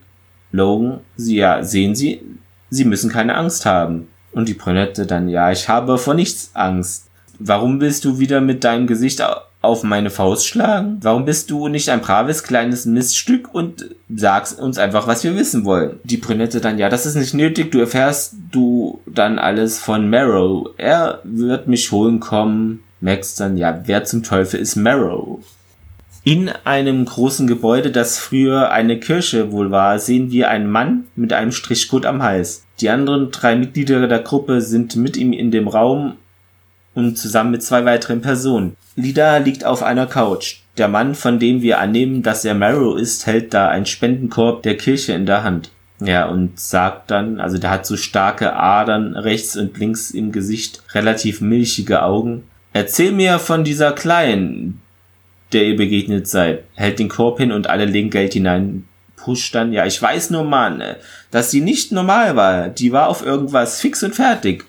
[0.52, 2.22] Logan, sie, ja, sehen Sie,
[2.70, 4.08] Sie müssen keine Angst haben.
[4.32, 7.08] Und die Brünette dann, ja, ich habe vor nichts Angst.
[7.40, 9.22] Warum willst du wieder mit deinem Gesicht
[9.70, 10.98] auf meine Faust schlagen?
[11.02, 15.64] Warum bist du nicht ein braves kleines Miststück und sagst uns einfach, was wir wissen
[15.66, 16.00] wollen?
[16.04, 20.70] Die Brünette dann, ja, das ist nicht nötig, du erfährst du dann alles von Marrow.
[20.78, 22.84] Er wird mich holen kommen.
[23.02, 25.40] Max dann, ja, wer zum Teufel ist Marrow?
[26.26, 31.32] In einem großen Gebäude, das früher eine Kirche wohl war, sehen wir einen Mann mit
[31.32, 32.66] einem Strichcode am Hals.
[32.82, 36.18] Die anderen drei Mitglieder der Gruppe sind mit ihm in dem Raum
[36.94, 38.76] und zusammen mit zwei weiteren Personen.
[39.02, 40.58] Lida liegt auf einer Couch.
[40.78, 44.78] Der Mann, von dem wir annehmen, dass er Marrow ist, hält da einen Spendenkorb der
[44.78, 45.72] Kirche in der Hand.
[46.02, 50.82] Ja, und sagt dann, also der hat so starke Adern rechts und links im Gesicht,
[50.94, 52.44] relativ milchige Augen.
[52.72, 54.82] Erzähl mir von dieser Kleinen,
[55.52, 56.64] der ihr begegnet seid.
[56.76, 58.86] Hält den Korb hin und alle legen Geld hinein.
[59.18, 60.82] Push dann, ja, ich weiß nur, Mann,
[61.32, 62.70] dass sie nicht normal war.
[62.70, 64.64] Die war auf irgendwas fix und fertig.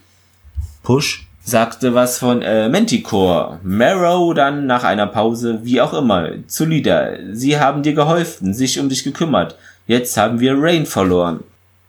[0.82, 3.60] Push, sagte was von äh, Manticore.
[3.62, 7.12] Marrow dann nach einer Pause, wie auch immer, zu Lida.
[7.32, 9.56] Sie haben dir geholfen, sich um dich gekümmert.
[9.86, 11.40] Jetzt haben wir Rain verloren.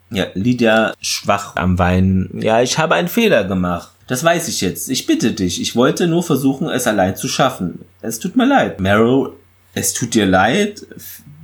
[0.10, 2.42] Ja, Lydia schwach am Weinen.
[2.42, 3.92] Ja, ich habe einen Fehler gemacht.
[4.08, 4.90] Das weiß ich jetzt.
[4.90, 5.62] Ich bitte dich.
[5.62, 7.86] Ich wollte nur versuchen, es allein zu schaffen.
[8.02, 8.82] Es tut mir leid.
[8.82, 9.30] Marrow,
[9.74, 10.86] es tut dir leid?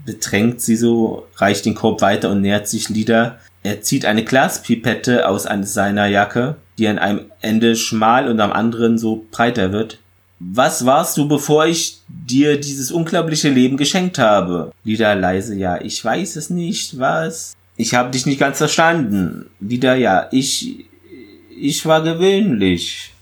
[0.05, 3.37] Bedrängt sie so, reicht den Korb weiter und nähert sich Lida.
[3.63, 8.97] Er zieht eine Glaspipette aus seiner Jacke, die an einem Ende schmal und am anderen
[8.97, 9.99] so breiter wird.
[10.39, 14.71] Was warst du, bevor ich dir dieses unglaubliche Leben geschenkt habe?
[14.83, 17.53] Lida leise, ja, ich weiß es nicht, was?
[17.75, 19.47] Ich habe dich nicht ganz verstanden.
[19.59, 20.85] Lida, ja, ich,
[21.59, 23.13] ich war gewöhnlich.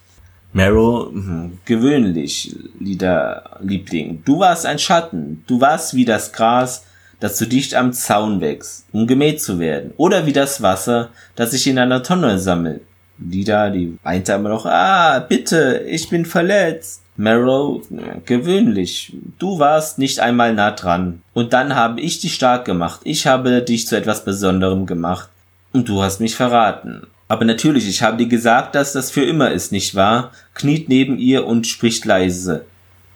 [0.51, 4.21] Marrow, hm, gewöhnlich, Lida, Liebling.
[4.25, 5.43] Du warst ein Schatten.
[5.47, 6.85] Du warst wie das Gras,
[7.19, 9.91] das zu dicht am Zaun wächst, um gemäht zu werden.
[9.97, 12.81] Oder wie das Wasser, das sich in einer Tonne sammelt.
[13.17, 17.01] Lida, die weinte immer noch, ah, bitte, ich bin verletzt.
[17.17, 17.81] Marrow,
[18.25, 19.15] gewöhnlich.
[19.39, 21.21] Du warst nicht einmal nah dran.
[21.33, 23.01] Und dann habe ich dich stark gemacht.
[23.05, 25.29] Ich habe dich zu etwas Besonderem gemacht.
[25.71, 27.07] Und du hast mich verraten.
[27.27, 30.31] Aber natürlich, ich habe dir gesagt, dass das für immer ist, nicht wahr?
[30.53, 32.65] Kniet neben ihr und spricht leise.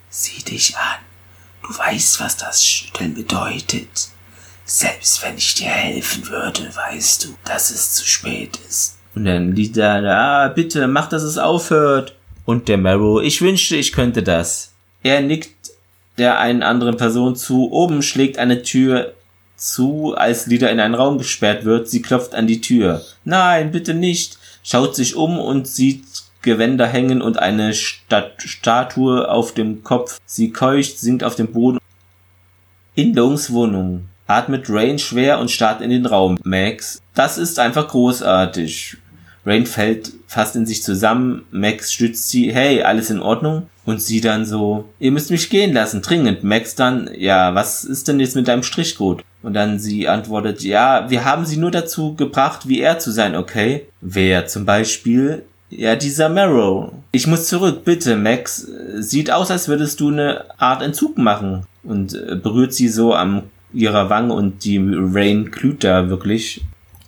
[0.09, 0.99] Sieh dich an.
[1.61, 4.09] Du weißt, was das Schütteln bedeutet.
[4.65, 8.98] Selbst wenn ich dir helfen würde, weißt du, dass es zu spät ist.
[9.19, 12.15] Und dann liegt da, ah, bitte, mach, dass es aufhört.
[12.45, 14.71] Und der Marrow, ich wünschte, ich könnte das.
[15.03, 15.71] Er nickt
[16.17, 17.69] der einen anderen Person zu.
[17.69, 19.13] Oben schlägt eine Tür
[19.57, 21.89] zu, als Lida in einen Raum gesperrt wird.
[21.89, 23.01] Sie klopft an die Tür.
[23.25, 24.39] Nein, bitte nicht.
[24.63, 26.05] Schaut sich um und sieht
[26.41, 30.21] Gewänder hängen und eine Stat Statue auf dem Kopf.
[30.25, 31.79] Sie keucht, sinkt auf dem Boden.
[32.95, 36.39] In Longs Wohnung atmet Rain schwer und starrt in den Raum.
[36.45, 38.95] Max, das ist einfach großartig.
[39.49, 41.43] Rain fällt fast in sich zusammen.
[41.51, 42.53] Max stützt sie.
[42.53, 43.67] Hey, alles in Ordnung?
[43.85, 46.43] Und sie dann so, ihr müsst mich gehen lassen, dringend.
[46.43, 49.23] Max dann, ja, was ist denn jetzt mit deinem Strichcode?
[49.41, 53.35] Und dann sie antwortet, ja, wir haben sie nur dazu gebracht, wie er zu sein,
[53.35, 53.87] okay?
[54.01, 55.43] Wer zum Beispiel?
[55.71, 56.91] Ja, dieser Marrow.
[57.11, 58.67] Ich muss zurück, bitte, Max.
[58.97, 61.65] Sieht aus, als würdest du eine Art Entzug machen.
[61.83, 66.61] Und äh, berührt sie so am ihrer Wange und die Rain glüht da wirklich.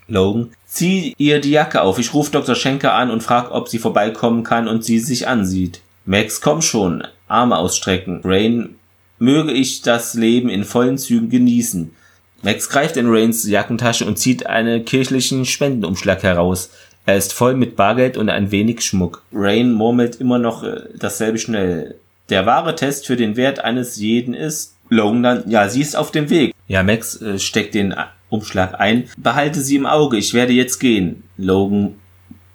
[0.08, 0.50] Logan.
[0.72, 2.00] Zieh ihr die Jacke auf.
[2.00, 2.56] Ich rufe Dr.
[2.56, 5.82] Schenker an und frag, ob sie vorbeikommen kann und sie sich ansieht.
[6.06, 7.06] Max, komm schon.
[7.28, 8.22] Arme ausstrecken.
[8.24, 8.76] Rain,
[9.20, 11.94] möge ich das Leben in vollen Zügen genießen.
[12.42, 16.70] Max greift in Rains Jackentasche und zieht einen kirchlichen Spendenumschlag heraus.
[17.06, 19.24] Er ist voll mit Bargeld und ein wenig Schmuck.
[19.34, 21.96] Rain murmelt immer noch äh, dasselbe schnell.
[22.30, 26.12] Der wahre Test für den Wert eines jeden ist, Logan dann, ja, sie ist auf
[26.12, 26.56] dem Weg.
[26.70, 27.94] Ja, Max äh, steckt den
[28.32, 29.04] Umschlag ein.
[29.18, 31.24] Behalte sie im Auge, ich werde jetzt gehen.
[31.38, 31.96] Logan,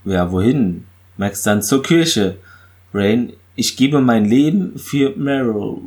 [0.05, 0.85] ja, wohin?
[1.17, 2.37] Max dann zur Kirche.
[2.93, 5.81] Rain, ich gebe mein Leben für Marrow.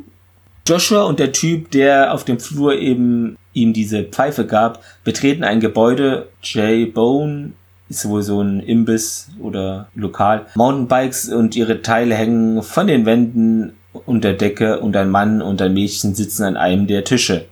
[0.66, 5.60] Joshua und der Typ, der auf dem Flur eben ihm diese Pfeife gab, betreten ein
[5.60, 6.28] Gebäude.
[6.42, 7.52] Jay Bone
[7.88, 10.46] ist wohl so ein Imbiss oder Lokal.
[10.54, 13.72] Mountainbikes und ihre Teile hängen von den Wänden
[14.06, 17.46] unter Decke und ein Mann und ein Mädchen sitzen an einem der Tische.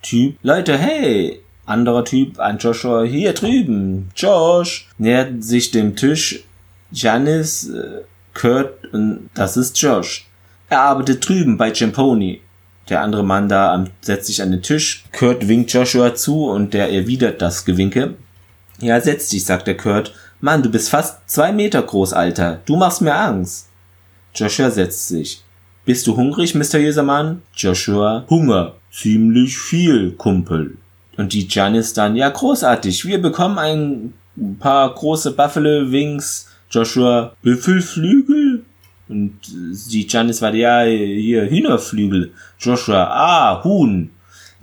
[0.00, 6.44] Typ, Leute, hey, anderer Typ an Joshua, hier drüben, Josh, nähert sich dem Tisch.
[6.90, 8.02] Janice, äh,
[8.34, 10.26] Kurt und das ist Josh.
[10.68, 12.40] Er arbeitet drüben bei Champoni.
[12.88, 15.04] Der andere Mann da setzt sich an den Tisch.
[15.16, 18.14] Kurt winkt Joshua zu und der erwidert das Gewinke.
[18.80, 20.12] Ja, setz dich, sagt der Kurt.
[20.40, 22.60] Mann, du bist fast zwei Meter groß, Alter.
[22.66, 23.68] Du machst mir Angst.
[24.34, 25.42] Joshua setzt sich.
[25.84, 27.42] Bist du hungrig, mysteriöser Mann?
[27.54, 28.74] Joshua, Hunger.
[28.90, 30.76] Ziemlich viel, Kumpel.
[31.16, 33.06] Und die Janice dann, ja, großartig.
[33.06, 36.48] Wir bekommen ein paar große Buffalo Wings.
[36.70, 38.64] Joshua, Büffelflügel?
[39.08, 42.32] Und die Janice war, ja, hier, Hühnerflügel.
[42.58, 44.10] Joshua, ah, Huhn.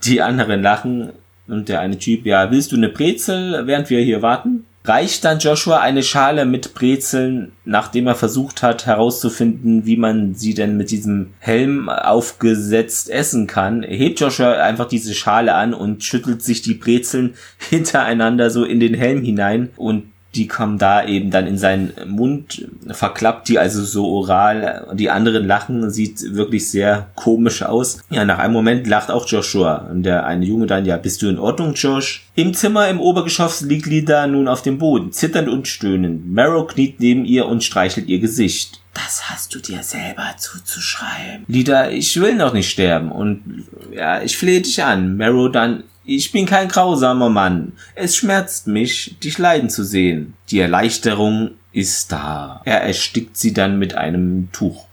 [0.04, 1.12] Die anderen lachen.
[1.48, 4.66] Und der eine Typ, ja, willst du eine Brezel, während wir hier warten?
[4.84, 10.54] Reicht dann Joshua eine Schale mit Brezeln, nachdem er versucht hat herauszufinden, wie man sie
[10.54, 16.42] denn mit diesem Helm aufgesetzt essen kann, hebt Joshua einfach diese Schale an und schüttelt
[16.42, 17.36] sich die Brezeln
[17.70, 22.68] hintereinander so in den Helm hinein und die kommen da eben dann in seinen Mund,
[22.90, 24.88] verklappt die also so oral.
[24.94, 28.00] Die anderen lachen, sieht wirklich sehr komisch aus.
[28.10, 29.90] Ja, nach einem Moment lacht auch Joshua.
[29.92, 32.26] Und der eine Junge dann, ja, bist du in Ordnung, Josh?
[32.36, 36.32] Im Zimmer im Obergeschoss liegt Lida nun auf dem Boden, zitternd und stöhnend.
[36.32, 38.82] Marrow kniet neben ihr und streichelt ihr Gesicht.
[38.94, 41.46] Das hast du dir selber zuzuschreiben.
[41.48, 45.16] Lida, ich will noch nicht sterben und ja, ich flehe dich an.
[45.18, 47.74] Marrow dann, ich bin kein grausamer Mann.
[47.96, 50.34] Es schmerzt mich, dich leiden zu sehen.
[50.50, 52.62] Die Erleichterung ist da.
[52.66, 54.88] Er erstickt sie dann mit einem Tuch.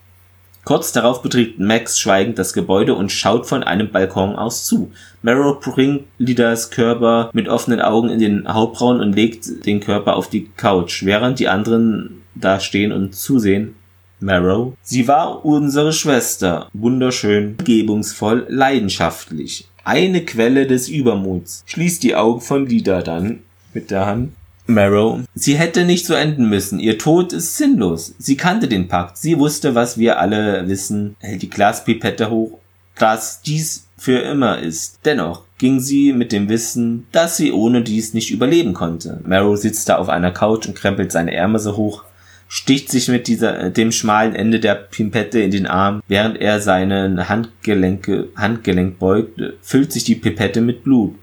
[0.64, 4.92] Kurz darauf betritt Max schweigend das Gebäude und schaut von einem Balkon aus zu.
[5.22, 10.28] Marrow bringt Lidas Körper mit offenen Augen in den Hauptraum und legt den Körper auf
[10.28, 13.76] die Couch, während die anderen da stehen und zusehen.
[14.20, 14.74] Marrow.
[14.82, 19.67] Sie war unsere Schwester, wunderschön, gebungsvoll, leidenschaftlich.
[19.84, 21.62] Eine Quelle des Übermuts.
[21.66, 23.40] Schließt die Augen von Lida dann
[23.72, 24.32] mit der Hand.
[24.66, 25.20] Marrow.
[25.34, 26.78] Sie hätte nicht so enden müssen.
[26.78, 28.14] Ihr Tod ist sinnlos.
[28.18, 29.16] Sie kannte den Pakt.
[29.16, 31.16] Sie wusste, was wir alle wissen.
[31.20, 32.58] Hält die Glaspipette hoch.
[32.98, 35.00] Dass dies für immer ist.
[35.04, 39.20] Dennoch ging sie mit dem Wissen, dass sie ohne dies nicht überleben konnte.
[39.24, 42.04] Marrow sitzt da auf einer Couch und krempelt seine Ärmel so hoch,
[42.48, 47.28] sticht sich mit dieser, dem schmalen Ende der Pipette in den Arm, während er seinen
[47.28, 51.14] Handgelenke, Handgelenk beugt, füllt sich die Pipette mit Blut.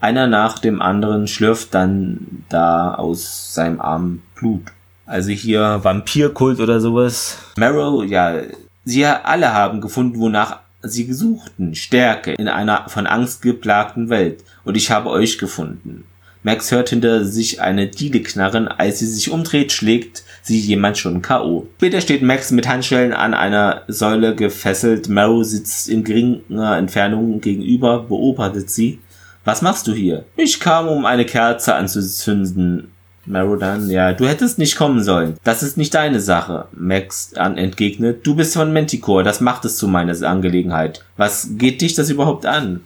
[0.00, 4.62] Einer nach dem anderen schlürft dann da aus seinem Arm Blut.
[5.04, 7.38] Also hier Vampirkult oder sowas.
[7.56, 8.40] Marrow, ja,
[8.84, 11.74] sie alle haben gefunden, wonach sie gesuchten.
[11.74, 14.44] Stärke in einer von Angst geplagten Welt.
[14.64, 16.04] Und ich habe euch gefunden.
[16.42, 18.68] Max hört hinter sich eine Diele knarren.
[18.68, 21.66] Als sie sich umdreht, schlägt sie jemand schon K.O.
[21.76, 25.08] Später steht Max mit Handschellen an einer Säule gefesselt.
[25.08, 29.00] Marrow sitzt in geringer Entfernung gegenüber, beobachtet sie.
[29.44, 30.24] Was machst du hier?
[30.36, 32.88] Ich kam, um eine Kerze anzuzünden.
[33.28, 35.36] Marodan, ja, du hättest nicht kommen sollen.
[35.42, 36.66] Das ist nicht deine Sache.
[36.72, 41.04] Max an entgegnet, du bist von Manticore, das macht es zu meiner Angelegenheit.
[41.16, 42.82] Was geht dich das überhaupt an?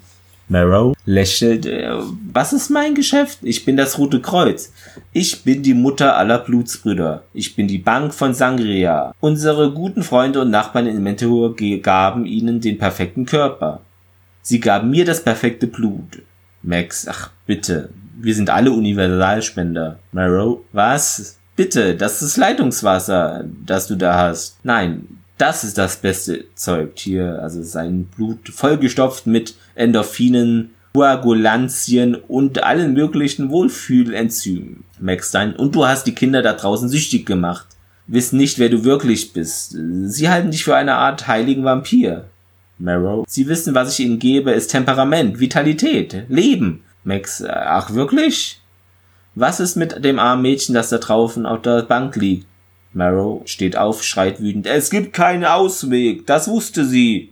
[0.50, 1.92] Marrow lächelt, äh,
[2.32, 3.38] was ist mein Geschäft?
[3.42, 4.72] Ich bin das Rote Kreuz.
[5.12, 7.22] Ich bin die Mutter aller Blutsbrüder.
[7.32, 9.14] Ich bin die Bank von Sangria.
[9.20, 13.82] Unsere guten Freunde und Nachbarn in Mentor gaben ihnen den perfekten Körper.
[14.42, 16.22] Sie gaben mir das perfekte Blut.
[16.62, 20.00] Max, ach bitte, wir sind alle Universalspender.
[20.10, 21.38] Marrow, was?
[21.54, 24.58] Bitte, das ist Leitungswasser, das du da hast.
[24.64, 27.40] Nein, das ist das beste Zeug hier.
[27.42, 34.85] Also sein Blut vollgestopft mit Endorphinen, Coagulantien und allen möglichen Wohlfühlenzymen.
[34.98, 37.66] Max Stein, und du hast die Kinder da draußen süchtig gemacht.
[38.07, 39.76] Wissen nicht, wer du wirklich bist.
[40.05, 42.24] Sie halten dich für eine Art heiligen Vampir.
[42.79, 43.24] Marrow.
[43.29, 46.83] Sie wissen, was ich ihnen gebe, ist Temperament, Vitalität, Leben.
[47.05, 48.61] Max, äh, ach wirklich?
[49.35, 52.46] Was ist mit dem armen Mädchen, das da draußen auf der Bank liegt?
[52.92, 54.66] Marrow steht auf, schreit wütend.
[54.66, 57.31] Es gibt keinen Ausweg, das wusste sie.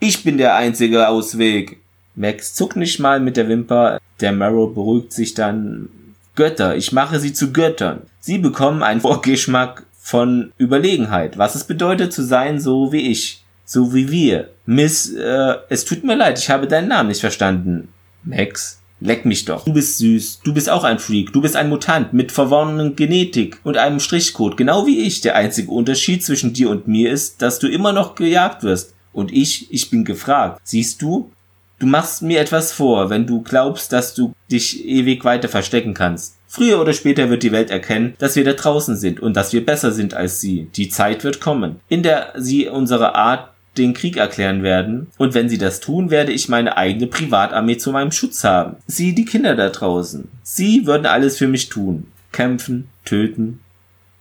[0.00, 1.78] Ich bin der einzige Ausweg.
[2.14, 4.00] Max zuckt nicht mal mit der Wimper.
[4.20, 5.88] Der Marrow beruhigt sich dann.
[6.34, 8.02] Götter, ich mache sie zu Göttern.
[8.20, 13.92] Sie bekommen einen Vorgeschmack von Überlegenheit, was es bedeutet zu sein so wie ich so
[13.92, 14.48] wie wir.
[14.64, 17.88] Miss, äh, es tut mir leid, ich habe deinen Namen nicht verstanden.
[18.24, 19.64] Max, leck mich doch.
[19.64, 23.58] Du bist süß, du bist auch ein Freak, du bist ein Mutant mit verworrenen Genetik
[23.64, 25.20] und einem Strichcode, genau wie ich.
[25.20, 28.94] Der einzige Unterschied zwischen dir und mir ist, dass du immer noch gejagt wirst.
[29.12, 30.60] Und ich, ich bin gefragt.
[30.64, 31.30] Siehst du?
[31.78, 36.36] Du machst mir etwas vor, wenn du glaubst, dass du dich ewig weiter verstecken kannst.
[36.48, 39.64] Früher oder später wird die Welt erkennen, dass wir da draußen sind und dass wir
[39.64, 40.68] besser sind als sie.
[40.74, 45.08] Die Zeit wird kommen, in der sie unsere Art den Krieg erklären werden.
[45.16, 48.76] Und wenn sie das tun, werde ich meine eigene Privatarmee zu meinem Schutz haben.
[48.86, 50.28] Sie, die Kinder da draußen.
[50.42, 52.08] Sie würden alles für mich tun.
[52.32, 53.60] Kämpfen, töten,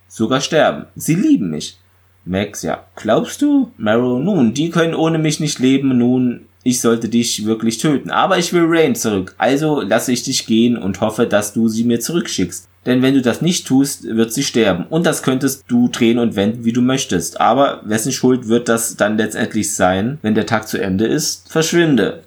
[0.08, 0.86] sogar sterben.
[0.96, 1.78] Sie lieben mich.
[2.26, 2.84] Max, ja.
[2.96, 3.72] Glaubst du?
[3.78, 5.98] Marrow, nun, die können ohne mich nicht leben.
[5.98, 8.10] Nun, ich sollte dich wirklich töten.
[8.10, 9.34] Aber ich will Rain zurück.
[9.38, 12.68] Also lasse ich dich gehen und hoffe, dass du sie mir zurückschickst.
[12.88, 14.86] Denn wenn du das nicht tust, wird sie sterben.
[14.90, 17.42] Und das könntest du drehen und wenden, wie du möchtest.
[17.42, 21.52] Aber wessen Schuld wird das dann letztendlich sein, wenn der Tag zu Ende ist?
[21.52, 22.24] Verschwinde.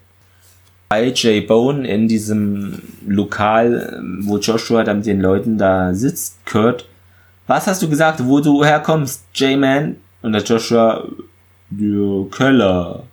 [0.90, 6.84] Bei Jay Bone in diesem Lokal, wo Joshua dann mit den Leuten da sitzt, Kurt,
[7.46, 9.96] was hast du gesagt, wo du herkommst, J-Man?
[10.20, 11.08] Und der Joshua,
[11.70, 13.04] der Keller.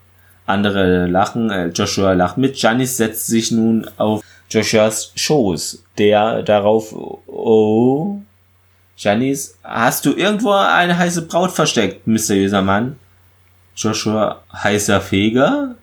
[0.46, 2.58] Andere lachen, äh, Joshua lacht mit.
[2.62, 6.94] Janice setzt sich nun auf Joshuas Schoß, der darauf,
[7.28, 8.20] oh,
[8.98, 12.98] Janice, hast du irgendwo eine heiße Braut versteckt, mysteriöser Mann?
[13.76, 15.76] Joshua, heißer Feger?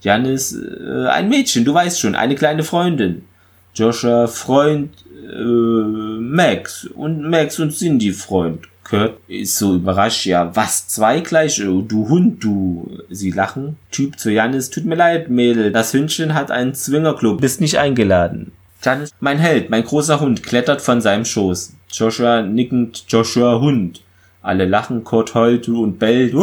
[0.00, 3.26] Janis, äh, ein Mädchen, du weißt schon, eine kleine Freundin.
[3.74, 4.90] Joshua, Freund,
[5.30, 6.84] äh, Max.
[6.84, 8.66] Und Max und Cindy, Freund.
[8.88, 12.98] Kurt ist so überrascht, ja, was, zwei gleich, oh, du Hund, du.
[13.10, 13.76] Sie lachen.
[13.90, 18.52] Typ zu Janis, tut mir leid, Mädel, das Hündchen hat einen Zwingerclub, bist nicht eingeladen.
[18.82, 21.74] Janis, mein Held, mein großer Hund, klettert von seinem Schoß.
[21.90, 24.00] Joshua nickend, Joshua Hund.
[24.40, 26.34] Alle lachen, Kurt heult und bellt.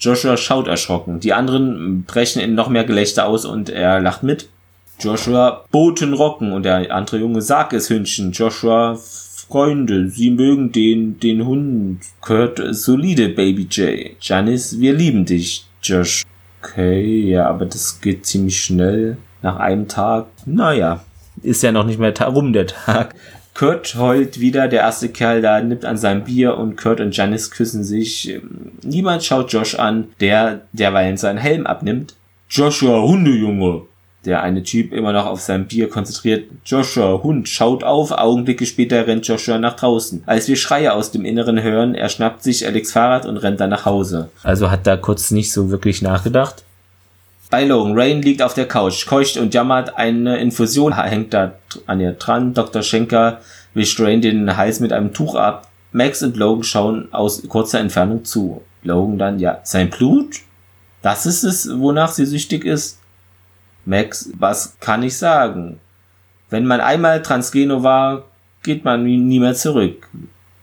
[0.00, 1.20] Joshua schaut erschrocken.
[1.20, 4.48] Die anderen brechen in noch mehr Gelächter aus und er lacht mit.
[4.98, 8.32] Joshua Boten rocken und der andere Junge sag es Hündchen.
[8.32, 8.98] Joshua
[9.52, 12.00] Freunde, sie mögen den, den Hund.
[12.22, 14.16] Kurt, solide, Baby J.
[14.18, 15.66] Janice, wir lieben dich.
[15.82, 16.22] Josh,
[16.62, 19.18] okay, ja, aber das geht ziemlich schnell.
[19.42, 21.04] Nach einem Tag, naja,
[21.42, 23.14] ist ja noch nicht mehr rum der Tag.
[23.52, 27.50] Kurt heult wieder, der erste Kerl da nimmt an seinem Bier und Kurt und Janice
[27.50, 28.40] küssen sich.
[28.82, 32.14] Niemand schaut Josh an, der derweilen seinen Helm abnimmt.
[32.48, 33.82] Joshua, Hundejunge!
[34.24, 36.48] Der eine Typ immer noch auf sein Bier konzentriert.
[36.64, 38.12] Joshua, Hund, schaut auf.
[38.12, 40.22] Augenblicke später rennt Joshua nach draußen.
[40.26, 43.70] Als wir Schreie aus dem Inneren hören, er schnappt sich Alex Fahrrad und rennt dann
[43.70, 44.30] nach Hause.
[44.44, 46.62] Also hat da kurz nicht so wirklich nachgedacht.
[47.50, 51.52] Bei Logan, Rain liegt auf der Couch, keucht und jammert, eine Infusion hängt da
[51.86, 52.54] an ihr dran.
[52.54, 52.82] Dr.
[52.82, 53.40] Schenker
[53.74, 55.68] wischt Rain den Hals mit einem Tuch ab.
[55.92, 58.62] Max und Logan schauen aus kurzer Entfernung zu.
[58.84, 60.36] Logan dann, ja, sein Blut?
[61.02, 63.00] Das ist es, wonach sie süchtig ist?
[63.84, 65.80] Max, was kann ich sagen?
[66.50, 68.24] Wenn man einmal Transgeno war,
[68.62, 70.08] geht man nie mehr zurück.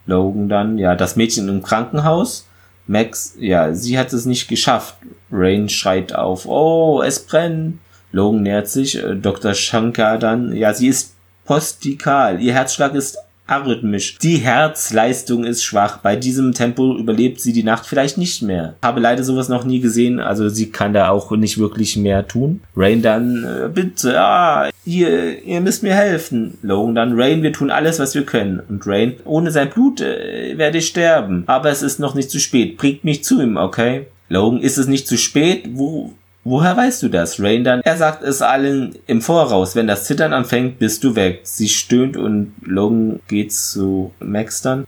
[0.06, 2.48] Logan dann, ja, das Mädchen im Krankenhaus.
[2.88, 4.96] Max, ja, sie hat es nicht geschafft.
[5.32, 7.80] Rain schreit auf, oh, es brennt.
[8.12, 9.54] Logan nähert sich, äh, Dr.
[9.54, 11.16] Shankar dann, ja, sie ist
[11.46, 13.18] postikal, ihr Herzschlag ist
[13.50, 14.18] arrhythmisch.
[14.20, 15.98] Die Herzleistung ist schwach.
[15.98, 18.76] Bei diesem Tempo überlebt sie die Nacht vielleicht nicht mehr.
[18.82, 22.62] Habe leider sowas noch nie gesehen, also sie kann da auch nicht wirklich mehr tun.
[22.76, 26.58] Rain dann, äh, bitte, ah, ihr, ihr müsst mir helfen.
[26.62, 28.62] Logan dann, Rain, wir tun alles, was wir können.
[28.70, 31.44] Und Rain, ohne sein Blut äh, werde ich sterben.
[31.48, 32.78] Aber es ist noch nicht zu spät.
[32.78, 34.08] Bringt mich zu ihm, okay?
[34.30, 35.70] Logan, ist es nicht zu spät?
[35.74, 37.40] Wo, Woher weißt du das?
[37.40, 39.76] Rain dann, er sagt es allen im Voraus.
[39.76, 41.42] Wenn das Zittern anfängt, bist du weg.
[41.44, 44.86] Sie stöhnt und Logan geht zu Max dann.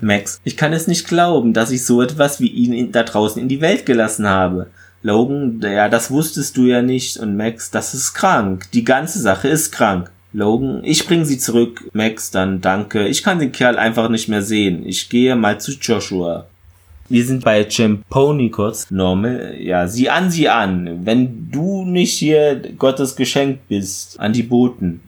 [0.00, 3.48] Max, ich kann es nicht glauben, dass ich so etwas wie ihn da draußen in
[3.48, 4.68] die Welt gelassen habe.
[5.02, 7.16] Logan, ja, das wusstest du ja nicht.
[7.16, 8.70] Und Max, das ist krank.
[8.72, 10.10] Die ganze Sache ist krank.
[10.32, 11.88] Logan, ich bring sie zurück.
[11.92, 13.08] Max, dann danke.
[13.08, 14.86] Ich kann den Kerl einfach nicht mehr sehen.
[14.86, 16.46] Ich gehe mal zu Joshua.
[17.10, 18.90] Wir sind bei Champoni kurz.
[18.90, 21.06] Normal, ja, sieh an, sieh an.
[21.06, 25.00] Wenn du nicht hier Gottes Geschenk bist, an die Boten.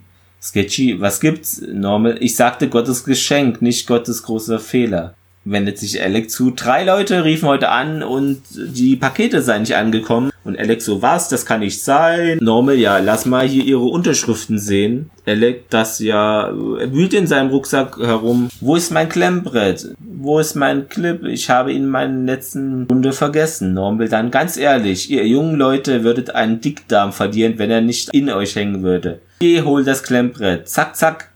[0.42, 1.60] Sketchy, was gibt's?
[1.60, 5.14] Normal, ich sagte Gottes Geschenk, nicht Gottes großer Fehler.
[5.44, 6.50] Wendet sich Alec zu.
[6.50, 10.29] Drei Leute riefen heute an und die Pakete seien nicht angekommen.
[10.42, 12.38] Und Alex so, was, das kann nicht sein.
[12.40, 15.10] Normal, ja, lass mal hier ihre Unterschriften sehen.
[15.26, 18.48] Alex, das ja, er wühlt in seinem Rucksack herum.
[18.60, 19.94] Wo ist mein Klemmbrett?
[19.98, 21.22] Wo ist mein Clip?
[21.24, 23.74] Ich habe ihn in meinen letzten Runde vergessen.
[23.74, 28.30] Normal, dann ganz ehrlich, ihr jungen Leute würdet einen Dickdarm verlieren, wenn er nicht in
[28.30, 29.20] euch hängen würde.
[29.40, 30.68] Geh, hol das Klemmbrett.
[30.68, 31.30] Zack, zack.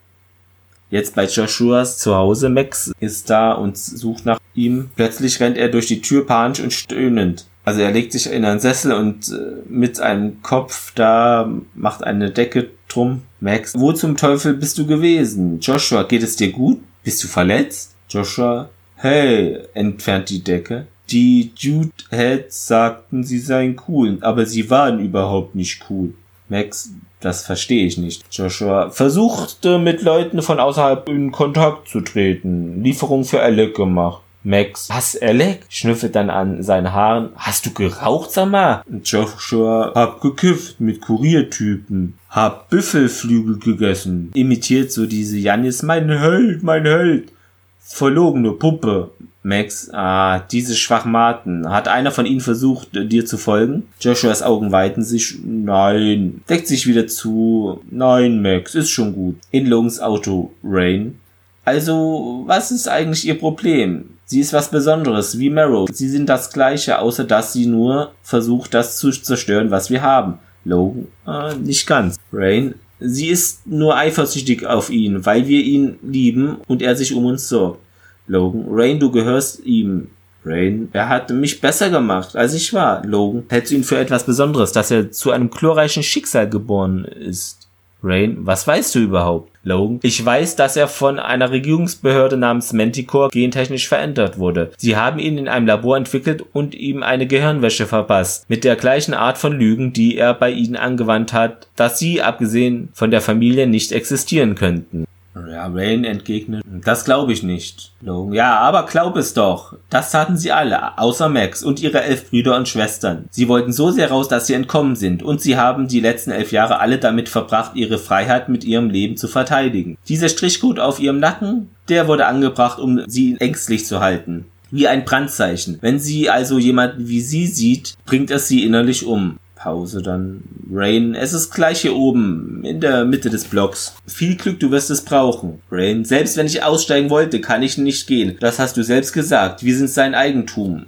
[0.90, 2.48] Jetzt bei Joshuas zu Hause.
[2.48, 4.90] Max ist da und sucht nach ihm.
[4.94, 7.46] Plötzlich rennt er durch die Tür panisch und stöhnend.
[7.64, 12.30] Also er legt sich in einen Sessel und äh, mit einem Kopf da macht eine
[12.30, 13.22] Decke drum.
[13.40, 15.60] Max, wo zum Teufel bist du gewesen?
[15.60, 16.80] Joshua, geht es dir gut?
[17.02, 17.94] Bist du verletzt?
[18.08, 20.86] Joshua, hey, entfernt die Decke.
[21.10, 26.14] Die Jude Heads sagten, sie seien cool, aber sie waren überhaupt nicht cool.
[26.48, 26.90] Max,
[27.20, 28.24] das verstehe ich nicht.
[28.30, 32.82] Joshua versuchte mit Leuten von außerhalb in Kontakt zu treten.
[32.82, 34.22] Lieferung für Alec gemacht.
[34.46, 35.64] Max, was, Alec?
[35.70, 37.30] Schnüffelt dann an seinen Haaren.
[37.34, 38.82] Hast du geraucht, sag mal?
[39.02, 42.18] Joshua, hab gekifft mit Kuriertypen.
[42.28, 44.30] Hab Büffelflügel gegessen.
[44.34, 47.32] Imitiert so diese Janis, mein Held, mein Held.
[47.80, 49.12] Verlogene Puppe.
[49.42, 51.70] Max, ah, diese Schwachmaten.
[51.70, 53.84] Hat einer von ihnen versucht, dir zu folgen?
[54.00, 55.38] Joshuas Augen weiten sich.
[55.42, 56.42] Nein.
[56.50, 57.80] Deckt sich wieder zu.
[57.90, 59.36] Nein, Max, ist schon gut.
[59.50, 60.52] In Logans Auto.
[60.62, 61.18] Rain.
[61.64, 64.13] Also, was ist eigentlich ihr Problem?
[64.26, 65.88] Sie ist was Besonderes, wie Marrow.
[65.92, 70.38] Sie sind das Gleiche, außer dass sie nur versucht, das zu zerstören, was wir haben.
[70.64, 72.16] Logan, äh, nicht ganz.
[72.32, 77.26] Rain, sie ist nur eifersüchtig auf ihn, weil wir ihn lieben und er sich um
[77.26, 77.80] uns sorgt.
[78.26, 80.08] Logan, Rain, du gehörst ihm.
[80.46, 83.04] Rain, er hat mich besser gemacht, als ich war.
[83.04, 87.68] Logan, hältst du ihn für etwas Besonderes, dass er zu einem glorreichen Schicksal geboren ist?
[88.04, 89.50] Rain, was weißt du überhaupt?
[89.62, 94.72] Logan, ich weiß, dass er von einer Regierungsbehörde namens Manticore gentechnisch verändert wurde.
[94.76, 98.48] Sie haben ihn in einem Labor entwickelt und ihm eine Gehirnwäsche verpasst.
[98.50, 102.90] Mit der gleichen Art von Lügen, die er bei ihnen angewandt hat, dass sie, abgesehen
[102.92, 105.06] von der Familie, nicht existieren könnten.
[105.34, 107.92] Ja, Rain entgegnet, das glaube ich nicht.
[108.00, 109.74] Logan, ja, aber glaub es doch.
[109.90, 113.24] Das taten sie alle, außer Max und ihre elf Brüder und Schwestern.
[113.30, 116.52] Sie wollten so sehr raus, dass sie entkommen sind, und sie haben die letzten elf
[116.52, 119.98] Jahre alle damit verbracht, ihre Freiheit mit ihrem Leben zu verteidigen.
[120.08, 125.04] Dieser Strichcode auf ihrem Nacken, der wurde angebracht, um sie ängstlich zu halten wie ein
[125.04, 125.78] Brandzeichen.
[125.82, 129.38] Wenn sie also jemanden wie sie sieht, bringt es sie innerlich um.
[129.64, 130.42] Pause dann.
[130.70, 133.94] Rain, es ist gleich hier oben, in der Mitte des Blocks.
[134.06, 135.62] Viel Glück, du wirst es brauchen.
[135.70, 138.36] Rain, selbst wenn ich aussteigen wollte, kann ich nicht gehen.
[138.40, 139.64] Das hast du selbst gesagt.
[139.64, 140.84] Wir sind sein Eigentum.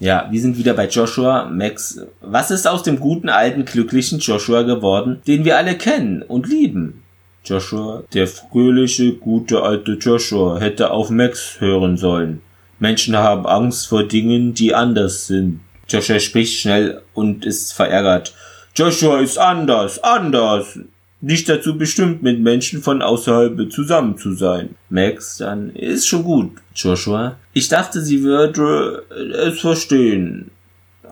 [0.00, 1.48] Ja, wir sind wieder bei Joshua.
[1.48, 6.48] Max, was ist aus dem guten, alten, glücklichen Joshua geworden, den wir alle kennen und
[6.48, 7.04] lieben?
[7.44, 12.42] Joshua, der fröhliche, gute alte Joshua, hätte auf Max hören sollen.
[12.80, 15.60] Menschen haben Angst vor Dingen, die anders sind.
[15.88, 18.34] Joshua spricht schnell und ist verärgert.
[18.74, 20.78] Joshua ist anders, anders.
[21.20, 24.76] Nicht dazu bestimmt, mit Menschen von außerhalb zusammen zu sein.
[24.90, 26.52] Max, dann ist schon gut.
[26.74, 30.50] Joshua, ich dachte, sie würde es verstehen.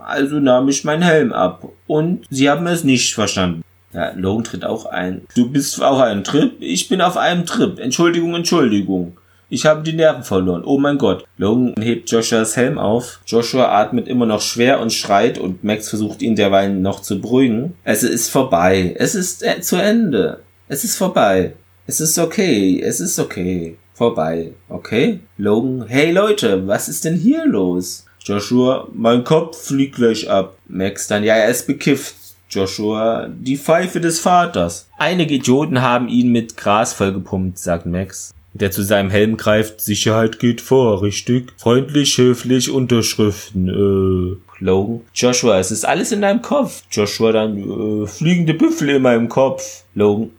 [0.05, 1.67] Also nahm ich meinen Helm ab.
[1.87, 3.63] Und sie haben es nicht verstanden.
[3.95, 5.23] Ja, Logan tritt auch ein.
[5.35, 6.53] Du bist auf einem Trip?
[6.61, 7.79] Ich bin auf einem Trip.
[7.79, 9.17] Entschuldigung, Entschuldigung.
[9.49, 10.65] Ich habe die Nerven verloren.
[10.65, 11.25] Oh mein Gott.
[11.37, 13.21] Logan hebt Joshuas Helm auf.
[13.27, 17.75] Joshua atmet immer noch schwer und schreit und Max versucht ihn derweil noch zu beruhigen.
[17.85, 18.95] Es ist vorbei.
[18.99, 20.41] Es ist äh, zu Ende.
[20.69, 21.55] Es ist vorbei.
[21.87, 22.81] Es ist okay.
[22.81, 23.77] Es ist okay.
[23.93, 24.53] Vorbei.
[24.69, 25.21] Okay?
[25.37, 28.07] Logan, hey Leute, was ist denn hier los?
[28.25, 30.57] Joshua, mein Kopf fliegt gleich ab.
[30.67, 32.15] Max dann, ja, er ist bekifft.
[32.49, 34.89] Joshua, die Pfeife des Vaters.
[34.97, 39.81] Einige Idioten haben ihn mit Gras vollgepumpt, sagt Max der zu seinem Helm greift.
[39.81, 41.53] Sicherheit geht vor, richtig?
[41.59, 44.37] Freundlich, höflich, Unterschriften, äh.
[44.61, 45.01] Logan.
[45.15, 46.83] Joshua, es ist alles in deinem Kopf.
[46.91, 49.85] Joshua dann, äh, fliegende Büffel in meinem Kopf.
[49.95, 50.31] Logan.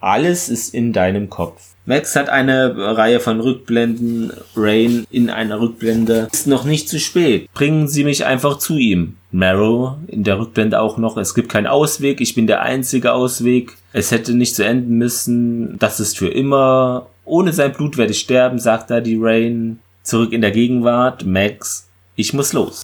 [0.00, 1.62] Alles ist in deinem Kopf.
[1.86, 4.32] Max hat eine Reihe von Rückblenden.
[4.56, 6.28] Rain in einer Rückblende.
[6.32, 7.52] Ist noch nicht zu spät.
[7.52, 9.16] Bringen Sie mich einfach zu ihm.
[9.30, 11.16] Marrow in der Rückblende auch noch.
[11.16, 12.20] Es gibt keinen Ausweg.
[12.20, 13.76] Ich bin der einzige Ausweg.
[13.92, 15.78] Es hätte nicht zu enden müssen.
[15.78, 17.06] Das ist für immer.
[17.30, 19.78] Ohne sein Blut werde ich sterben, sagt da die Rain.
[20.02, 21.24] Zurück in der Gegenwart.
[21.24, 22.82] Max, ich muss los.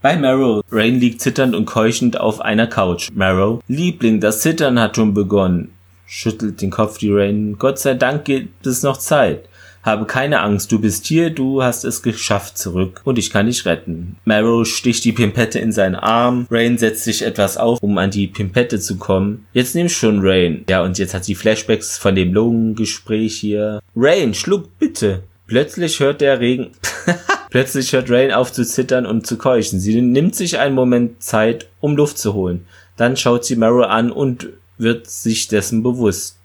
[0.00, 0.62] Bei Marrow.
[0.70, 3.08] Rain liegt zitternd und keuchend auf einer Couch.
[3.12, 3.60] Marrow.
[3.66, 5.72] Liebling, das Zittern hat schon begonnen.
[6.06, 7.56] Schüttelt den Kopf die Rain.
[7.58, 9.48] Gott sei Dank gibt es noch Zeit.
[9.88, 13.64] Habe keine Angst, du bist hier, du hast es geschafft zurück und ich kann dich
[13.64, 14.18] retten.
[14.26, 16.46] Marrow sticht die Pimpette in seinen Arm.
[16.50, 19.46] Rain setzt sich etwas auf, um an die Pimpette zu kommen.
[19.54, 20.66] Jetzt nimm schon Rain.
[20.68, 23.80] Ja, und jetzt hat sie Flashbacks von dem Logan-Gespräch hier.
[23.96, 25.22] Rain, schluck bitte.
[25.46, 26.72] Plötzlich hört der Regen.
[27.48, 29.80] Plötzlich hört Rain auf zu zittern und zu keuchen.
[29.80, 32.66] Sie nimmt sich einen Moment Zeit, um Luft zu holen.
[32.98, 36.36] Dann schaut sie Marrow an und wird sich dessen bewusst.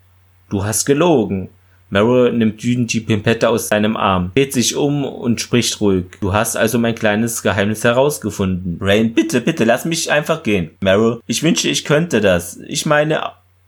[0.49, 1.49] Du hast gelogen.
[1.93, 6.05] Meryl nimmt wütend die Pimpette aus seinem Arm, dreht sich um und spricht ruhig.
[6.21, 8.79] Du hast also mein kleines Geheimnis herausgefunden.
[8.81, 10.71] Rain, bitte, bitte, lass mich einfach gehen.
[10.81, 12.57] Meryl, ich wünsche, ich könnte das.
[12.67, 13.21] Ich meine,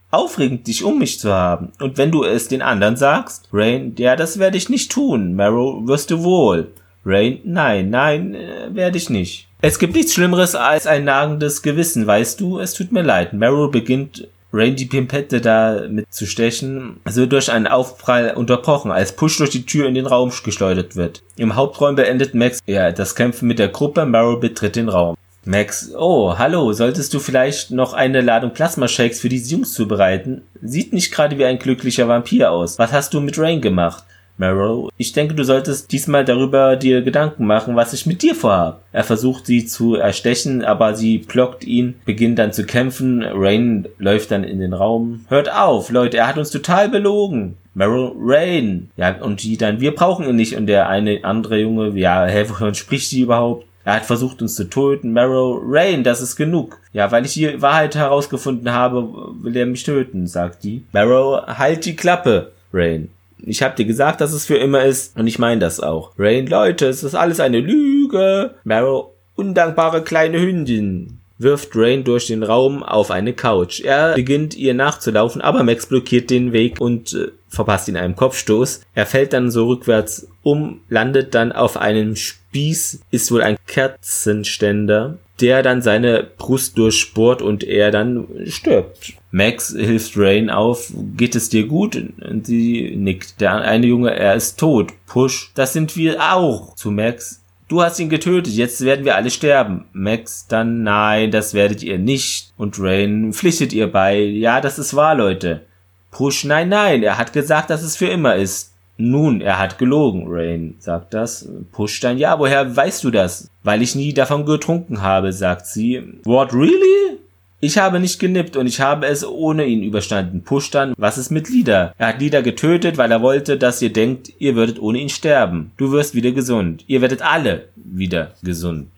[0.09, 1.71] aufregend, dich um mich zu haben.
[1.79, 3.47] Und wenn du es den anderen sagst?
[3.53, 5.35] Rain, ja, das werde ich nicht tun.
[5.35, 6.71] Meryl, wirst du wohl.
[7.05, 9.47] Rain, nein, nein, äh, werde ich nicht.
[9.61, 12.57] Es gibt nichts Schlimmeres als ein nagendes Gewissen, weißt du?
[12.57, 13.33] Es tut mir leid.
[13.33, 19.11] Meryl beginnt Rain die Pimpette da mit zu stechen, so durch einen Aufprall unterbrochen, als
[19.11, 21.23] Push durch die Tür in den Raum geschleudert wird.
[21.35, 25.15] Im Hauptraum beendet Max ja das Kämpfen mit der Gruppe, Meryl betritt den Raum.
[25.43, 30.41] Max, oh, hallo, solltest du vielleicht noch eine Ladung Plasma-Shakes für diese Jungs zubereiten?
[30.61, 32.79] Sieht nicht gerade wie ein glücklicher Vampir aus.
[32.79, 34.03] Was hast du mit Rain gemacht?
[34.37, 38.79] Marrow, ich denke, du solltest diesmal darüber dir Gedanken machen, was ich mit dir vorhabe.
[38.91, 43.23] Er versucht sie zu erstechen, aber sie blockt ihn, beginnt dann zu kämpfen.
[43.23, 45.25] Rain läuft dann in den Raum.
[45.29, 47.57] Hört auf, Leute, er hat uns total belogen.
[47.73, 48.89] Meryl, Rain.
[48.95, 50.55] Ja, und die dann, wir brauchen ihn nicht.
[50.55, 53.65] Und der eine andere Junge, ja, hä, wovon spricht sie überhaupt?
[53.83, 55.13] Er hat versucht, uns zu töten.
[55.13, 56.79] Meryl, Rain, das ist genug.
[56.91, 59.07] Ja, weil ich die Wahrheit herausgefunden habe,
[59.41, 60.83] will er mich töten, sagt die.
[60.91, 63.09] Meryl, halt die Klappe, Rain.
[63.37, 66.11] Ich hab dir gesagt, dass es für immer ist und ich meine das auch.
[66.17, 68.55] Rain, Leute, es ist alles eine Lüge.
[68.63, 69.03] Meryl,
[69.35, 73.81] undankbare kleine Hündin wirft Rain durch den Raum auf eine Couch.
[73.81, 78.81] Er beginnt ihr nachzulaufen, aber Max blockiert den Weg und äh, verpasst ihn einen Kopfstoß.
[78.93, 85.17] Er fällt dann so rückwärts um, landet dann auf einem Spieß, ist wohl ein Kerzenständer,
[85.41, 89.13] der dann seine Brust durchbohrt und er dann stirbt.
[89.31, 90.93] Max hilft Rain auf.
[91.17, 91.95] Geht es dir gut?
[91.95, 93.41] Und sie nickt.
[93.41, 94.93] Der eine Junge, er ist tot.
[95.07, 95.51] Push.
[95.55, 96.75] Das sind wir auch.
[96.75, 97.41] Zu Max.
[97.67, 99.85] Du hast ihn getötet, jetzt werden wir alle sterben.
[99.91, 102.53] Max dann, nein, das werdet ihr nicht.
[102.57, 105.65] Und Rain pflichtet ihr bei, ja, das ist wahr, Leute.
[106.11, 108.74] Push, nein, nein, er hat gesagt, dass es für immer ist.
[108.97, 111.49] Nun, er hat gelogen, Rain sagt das.
[111.71, 113.49] Push dann, ja, woher weißt du das?
[113.63, 116.01] Weil ich nie davon getrunken habe, sagt sie.
[116.23, 117.19] What, really?
[117.59, 120.43] Ich habe nicht genippt und ich habe es ohne ihn überstanden.
[120.43, 121.93] Push dann, was ist mit Lida?
[121.97, 125.71] Er hat Lida getötet, weil er wollte, dass ihr denkt, ihr würdet ohne ihn sterben.
[125.77, 126.83] Du wirst wieder gesund.
[126.87, 128.89] Ihr werdet alle wieder gesund.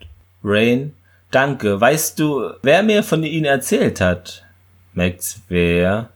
[0.44, 0.92] Rain,
[1.30, 1.80] Danke.
[1.80, 4.44] Weißt du, wer mir von Ihnen erzählt hat?
[4.94, 6.08] Max, wer?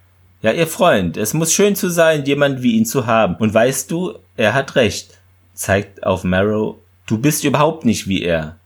[0.43, 1.17] Ja, Ihr Freund.
[1.17, 3.37] Es muss schön zu sein, jemand wie ihn zu haben.
[3.37, 5.19] Und weißt du, er hat recht.
[5.55, 6.77] Zeigt auf Marrow.
[7.07, 8.57] Du bist überhaupt nicht wie er.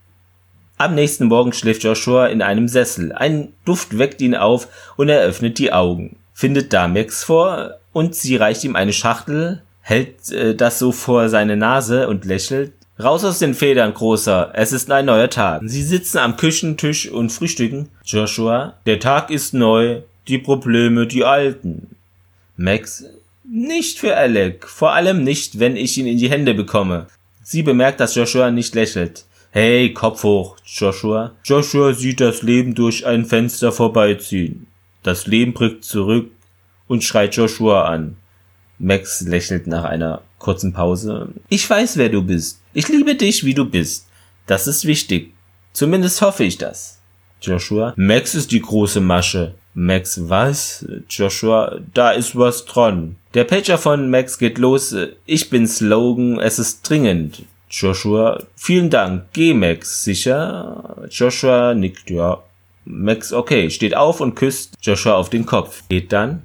[0.78, 3.12] Am nächsten Morgen schläft Joshua in einem Sessel.
[3.12, 6.16] Ein Duft weckt ihn auf und er öffnet die Augen.
[6.32, 11.28] Findet da Max vor und sie reicht ihm eine Schachtel, hält äh, das so vor
[11.28, 12.72] seine Nase und lächelt.
[13.02, 14.50] Raus aus den Federn, Großer.
[14.54, 15.62] Es ist ein neuer Tag.
[15.64, 17.90] Sie sitzen am Küchentisch und frühstücken.
[18.04, 20.02] Joshua, der Tag ist neu.
[20.28, 21.96] Die Probleme, die alten.
[22.56, 23.04] Max,
[23.44, 24.66] nicht für Alec.
[24.66, 27.06] Vor allem nicht, wenn ich ihn in die Hände bekomme.
[27.42, 29.24] Sie bemerkt, dass Joshua nicht lächelt.
[29.52, 31.32] Hey, Kopf hoch, Joshua.
[31.44, 34.66] Joshua sieht das Leben durch ein Fenster vorbeiziehen.
[35.02, 36.30] Das Leben prickt zurück
[36.88, 38.16] und schreit Joshua an.
[38.78, 41.28] Max lächelt nach einer kurzen Pause.
[41.48, 42.60] Ich weiß, wer du bist.
[42.74, 44.08] Ich liebe dich, wie du bist.
[44.46, 45.32] Das ist wichtig.
[45.72, 47.00] Zumindest hoffe ich das.
[47.40, 47.94] Joshua.
[47.96, 49.54] Max ist die große Masche.
[49.78, 50.86] Max, was?
[51.10, 53.16] Joshua, da ist was dran.
[53.34, 54.96] Der Pager von Max geht los.
[55.26, 57.42] Ich bin Slogan, es ist dringend.
[57.68, 59.24] Joshua, vielen Dank.
[59.34, 60.02] Geh, Max.
[60.02, 61.06] Sicher?
[61.10, 62.42] Joshua nickt, ja.
[62.86, 65.82] Max, okay, steht auf und küsst Joshua auf den Kopf.
[65.90, 66.42] Geht dann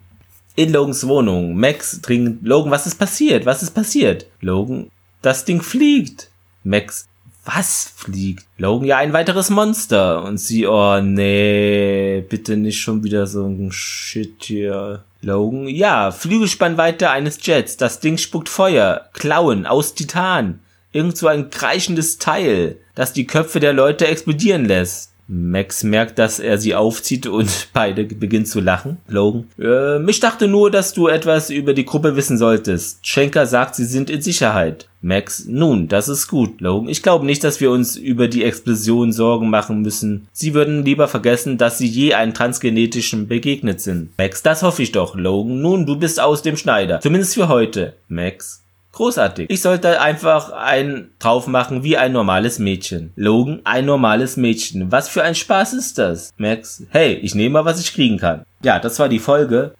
[0.57, 1.55] in Logans Wohnung.
[1.55, 3.45] Max dringend, Logan, was ist passiert?
[3.45, 4.25] Was ist passiert?
[4.41, 6.29] Logan, das Ding fliegt.
[6.65, 7.07] Max,
[7.45, 8.45] was fliegt?
[8.57, 10.23] Logan, ja, ein weiteres Monster.
[10.23, 15.03] Und sie, oh nee, bitte nicht schon wieder so ein Shit hier.
[15.21, 17.77] Logan, ja, Flügelspannweite eines Jets.
[17.77, 19.09] Das Ding spuckt Feuer.
[19.13, 20.59] Klauen aus Titan.
[20.91, 25.10] Irgend so ein kreischendes Teil, das die Köpfe der Leute explodieren lässt.
[25.33, 28.97] Max merkt, dass er sie aufzieht und beide beginnen zu lachen.
[29.07, 29.45] Logan.
[29.57, 33.07] Äh, ich dachte nur, dass du etwas über die Gruppe wissen solltest.
[33.07, 34.89] Schenker sagt, sie sind in Sicherheit.
[35.01, 35.45] Max.
[35.45, 36.89] Nun, das ist gut, Logan.
[36.89, 40.27] Ich glaube nicht, dass wir uns über die Explosion Sorgen machen müssen.
[40.33, 44.09] Sie würden lieber vergessen, dass sie je einen transgenetischen begegnet sind.
[44.17, 44.43] Max.
[44.43, 45.61] Das hoffe ich doch, Logan.
[45.61, 46.99] Nun, du bist aus dem Schneider.
[46.99, 47.93] Zumindest für heute.
[48.09, 48.61] Max.
[48.93, 49.49] Großartig.
[49.49, 53.13] Ich sollte einfach ein drauf machen wie ein normales Mädchen.
[53.15, 54.91] Logan, ein normales Mädchen.
[54.91, 56.33] Was für ein Spaß ist das?
[56.37, 58.45] Max, hey, ich nehme mal, was ich kriegen kann.
[58.63, 59.73] Ja, das war die Folge.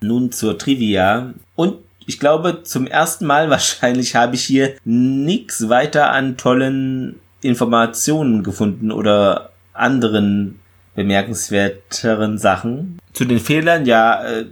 [0.00, 1.34] Nun zur Trivia.
[1.54, 8.42] Und ich glaube, zum ersten Mal wahrscheinlich habe ich hier nichts weiter an tollen Informationen
[8.42, 10.58] gefunden oder anderen
[10.96, 12.98] bemerkenswerteren Sachen.
[13.12, 14.46] Zu den Fehlern, ja, äh,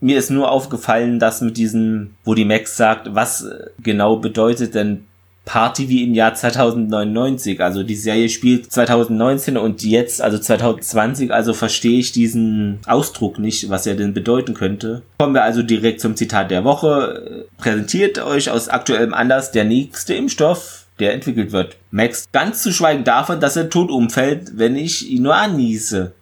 [0.00, 3.46] mir ist nur aufgefallen, dass mit diesem, wo die Max sagt, was
[3.82, 5.04] genau bedeutet denn
[5.46, 7.62] Party wie im Jahr 2099.
[7.62, 13.70] Also die Serie spielt 2019 und jetzt, also 2020, also verstehe ich diesen Ausdruck nicht,
[13.70, 15.02] was er denn bedeuten könnte.
[15.18, 17.46] Kommen wir also direkt zum Zitat der Woche.
[17.56, 21.76] Präsentiert euch aus aktuellem Anlass der nächste Impfstoff, der entwickelt wird.
[21.90, 26.12] Max, ganz zu schweigen davon, dass er tot umfällt, wenn ich ihn nur anniese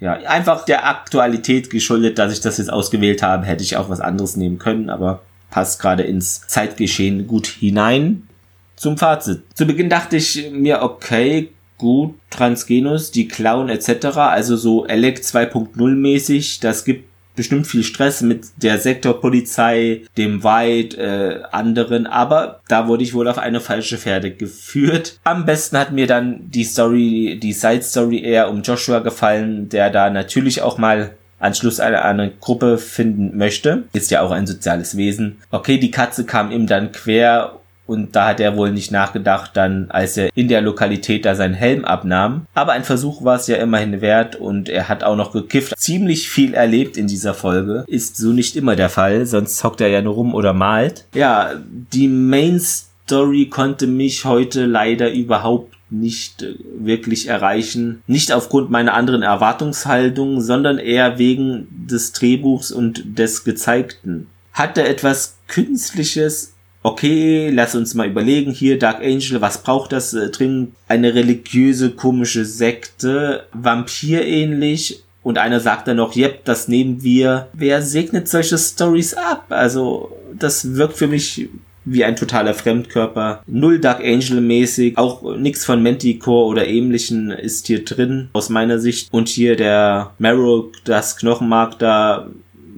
[0.00, 4.00] ja, einfach der Aktualität geschuldet, dass ich das jetzt ausgewählt habe, hätte ich auch was
[4.00, 8.28] anderes nehmen können, aber passt gerade ins Zeitgeschehen gut hinein.
[8.76, 9.42] Zum Fazit.
[9.54, 15.94] Zu Beginn dachte ich mir, okay, gut, Transgenus, die Clown etc., also so Elec 2.0
[15.94, 17.07] mäßig, das gibt
[17.38, 23.28] bestimmt viel Stress mit der Sektorpolizei, dem White, äh, anderen, aber da wurde ich wohl
[23.28, 25.20] auf eine falsche Pferde geführt.
[25.22, 29.90] Am besten hat mir dann die Story, die Side Story eher um Joshua gefallen, der
[29.90, 33.84] da natürlich auch mal Anschluss an eine Gruppe finden möchte.
[33.92, 35.36] Ist ja auch ein soziales Wesen.
[35.52, 37.57] Okay, die Katze kam ihm dann quer
[37.88, 41.54] und da hat er wohl nicht nachgedacht, dann als er in der Lokalität da seinen
[41.54, 42.46] Helm abnahm.
[42.52, 45.74] Aber ein Versuch war es ja immerhin wert und er hat auch noch gekifft.
[45.78, 47.84] Ziemlich viel erlebt in dieser Folge.
[47.86, 51.06] Ist so nicht immer der Fall, sonst hockt er ja nur rum oder malt.
[51.14, 58.02] Ja, die Main Story konnte mich heute leider überhaupt nicht äh, wirklich erreichen.
[58.06, 64.26] Nicht aufgrund meiner anderen Erwartungshaltung, sondern eher wegen des Drehbuchs und des Gezeigten.
[64.52, 70.30] Hatte etwas Künstliches, okay, lass uns mal überlegen, hier Dark Angel, was braucht das äh,
[70.30, 70.74] dringend?
[70.86, 75.02] Eine religiöse, komische Sekte, Vampir ähnlich.
[75.22, 77.48] Und einer sagt dann noch, yep, das nehmen wir.
[77.52, 79.46] Wer segnet solche Stories ab?
[79.50, 81.48] Also, das wirkt für mich
[81.84, 83.42] wie ein totaler Fremdkörper.
[83.46, 84.96] Null Dark Angel mäßig.
[84.96, 89.12] Auch nichts von Manticore oder ähnlichen ist hier drin, aus meiner Sicht.
[89.12, 92.28] Und hier der Marrow, das Knochenmark da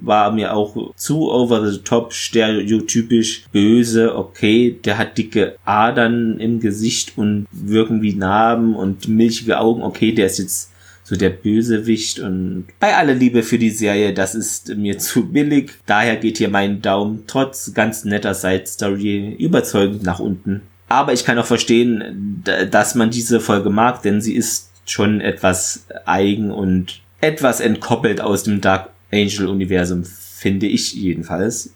[0.01, 4.15] war mir auch zu over the top, stereotypisch böse.
[4.15, 9.83] Okay, der hat dicke Adern im Gesicht und wirken wie Narben und milchige Augen.
[9.83, 10.71] Okay, der ist jetzt
[11.03, 15.71] so der Bösewicht und bei aller Liebe für die Serie, das ist mir zu billig.
[15.85, 20.61] Daher geht hier mein Daumen trotz ganz netter Side Story überzeugend nach unten.
[20.87, 25.85] Aber ich kann auch verstehen, dass man diese Folge mag, denn sie ist schon etwas
[26.05, 31.73] eigen und etwas entkoppelt aus dem Dark Angel Universum, finde ich jedenfalls.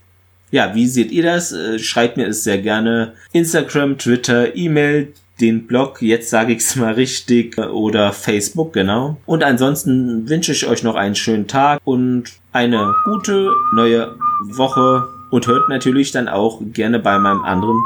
[0.51, 1.51] Ja, wie seht ihr das?
[1.51, 3.13] Äh, schreibt mir es sehr gerne.
[3.33, 9.17] Instagram, Twitter, E-Mail, den Blog, jetzt sage ich es mal richtig, oder Facebook, genau.
[9.25, 15.47] Und ansonsten wünsche ich euch noch einen schönen Tag und eine gute neue Woche und
[15.47, 17.77] hört natürlich dann auch gerne bei meinem anderen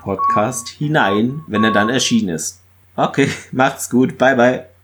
[0.00, 2.60] Podcast hinein, wenn er dann erschienen ist.
[2.96, 4.75] Okay, macht's gut, bye bye.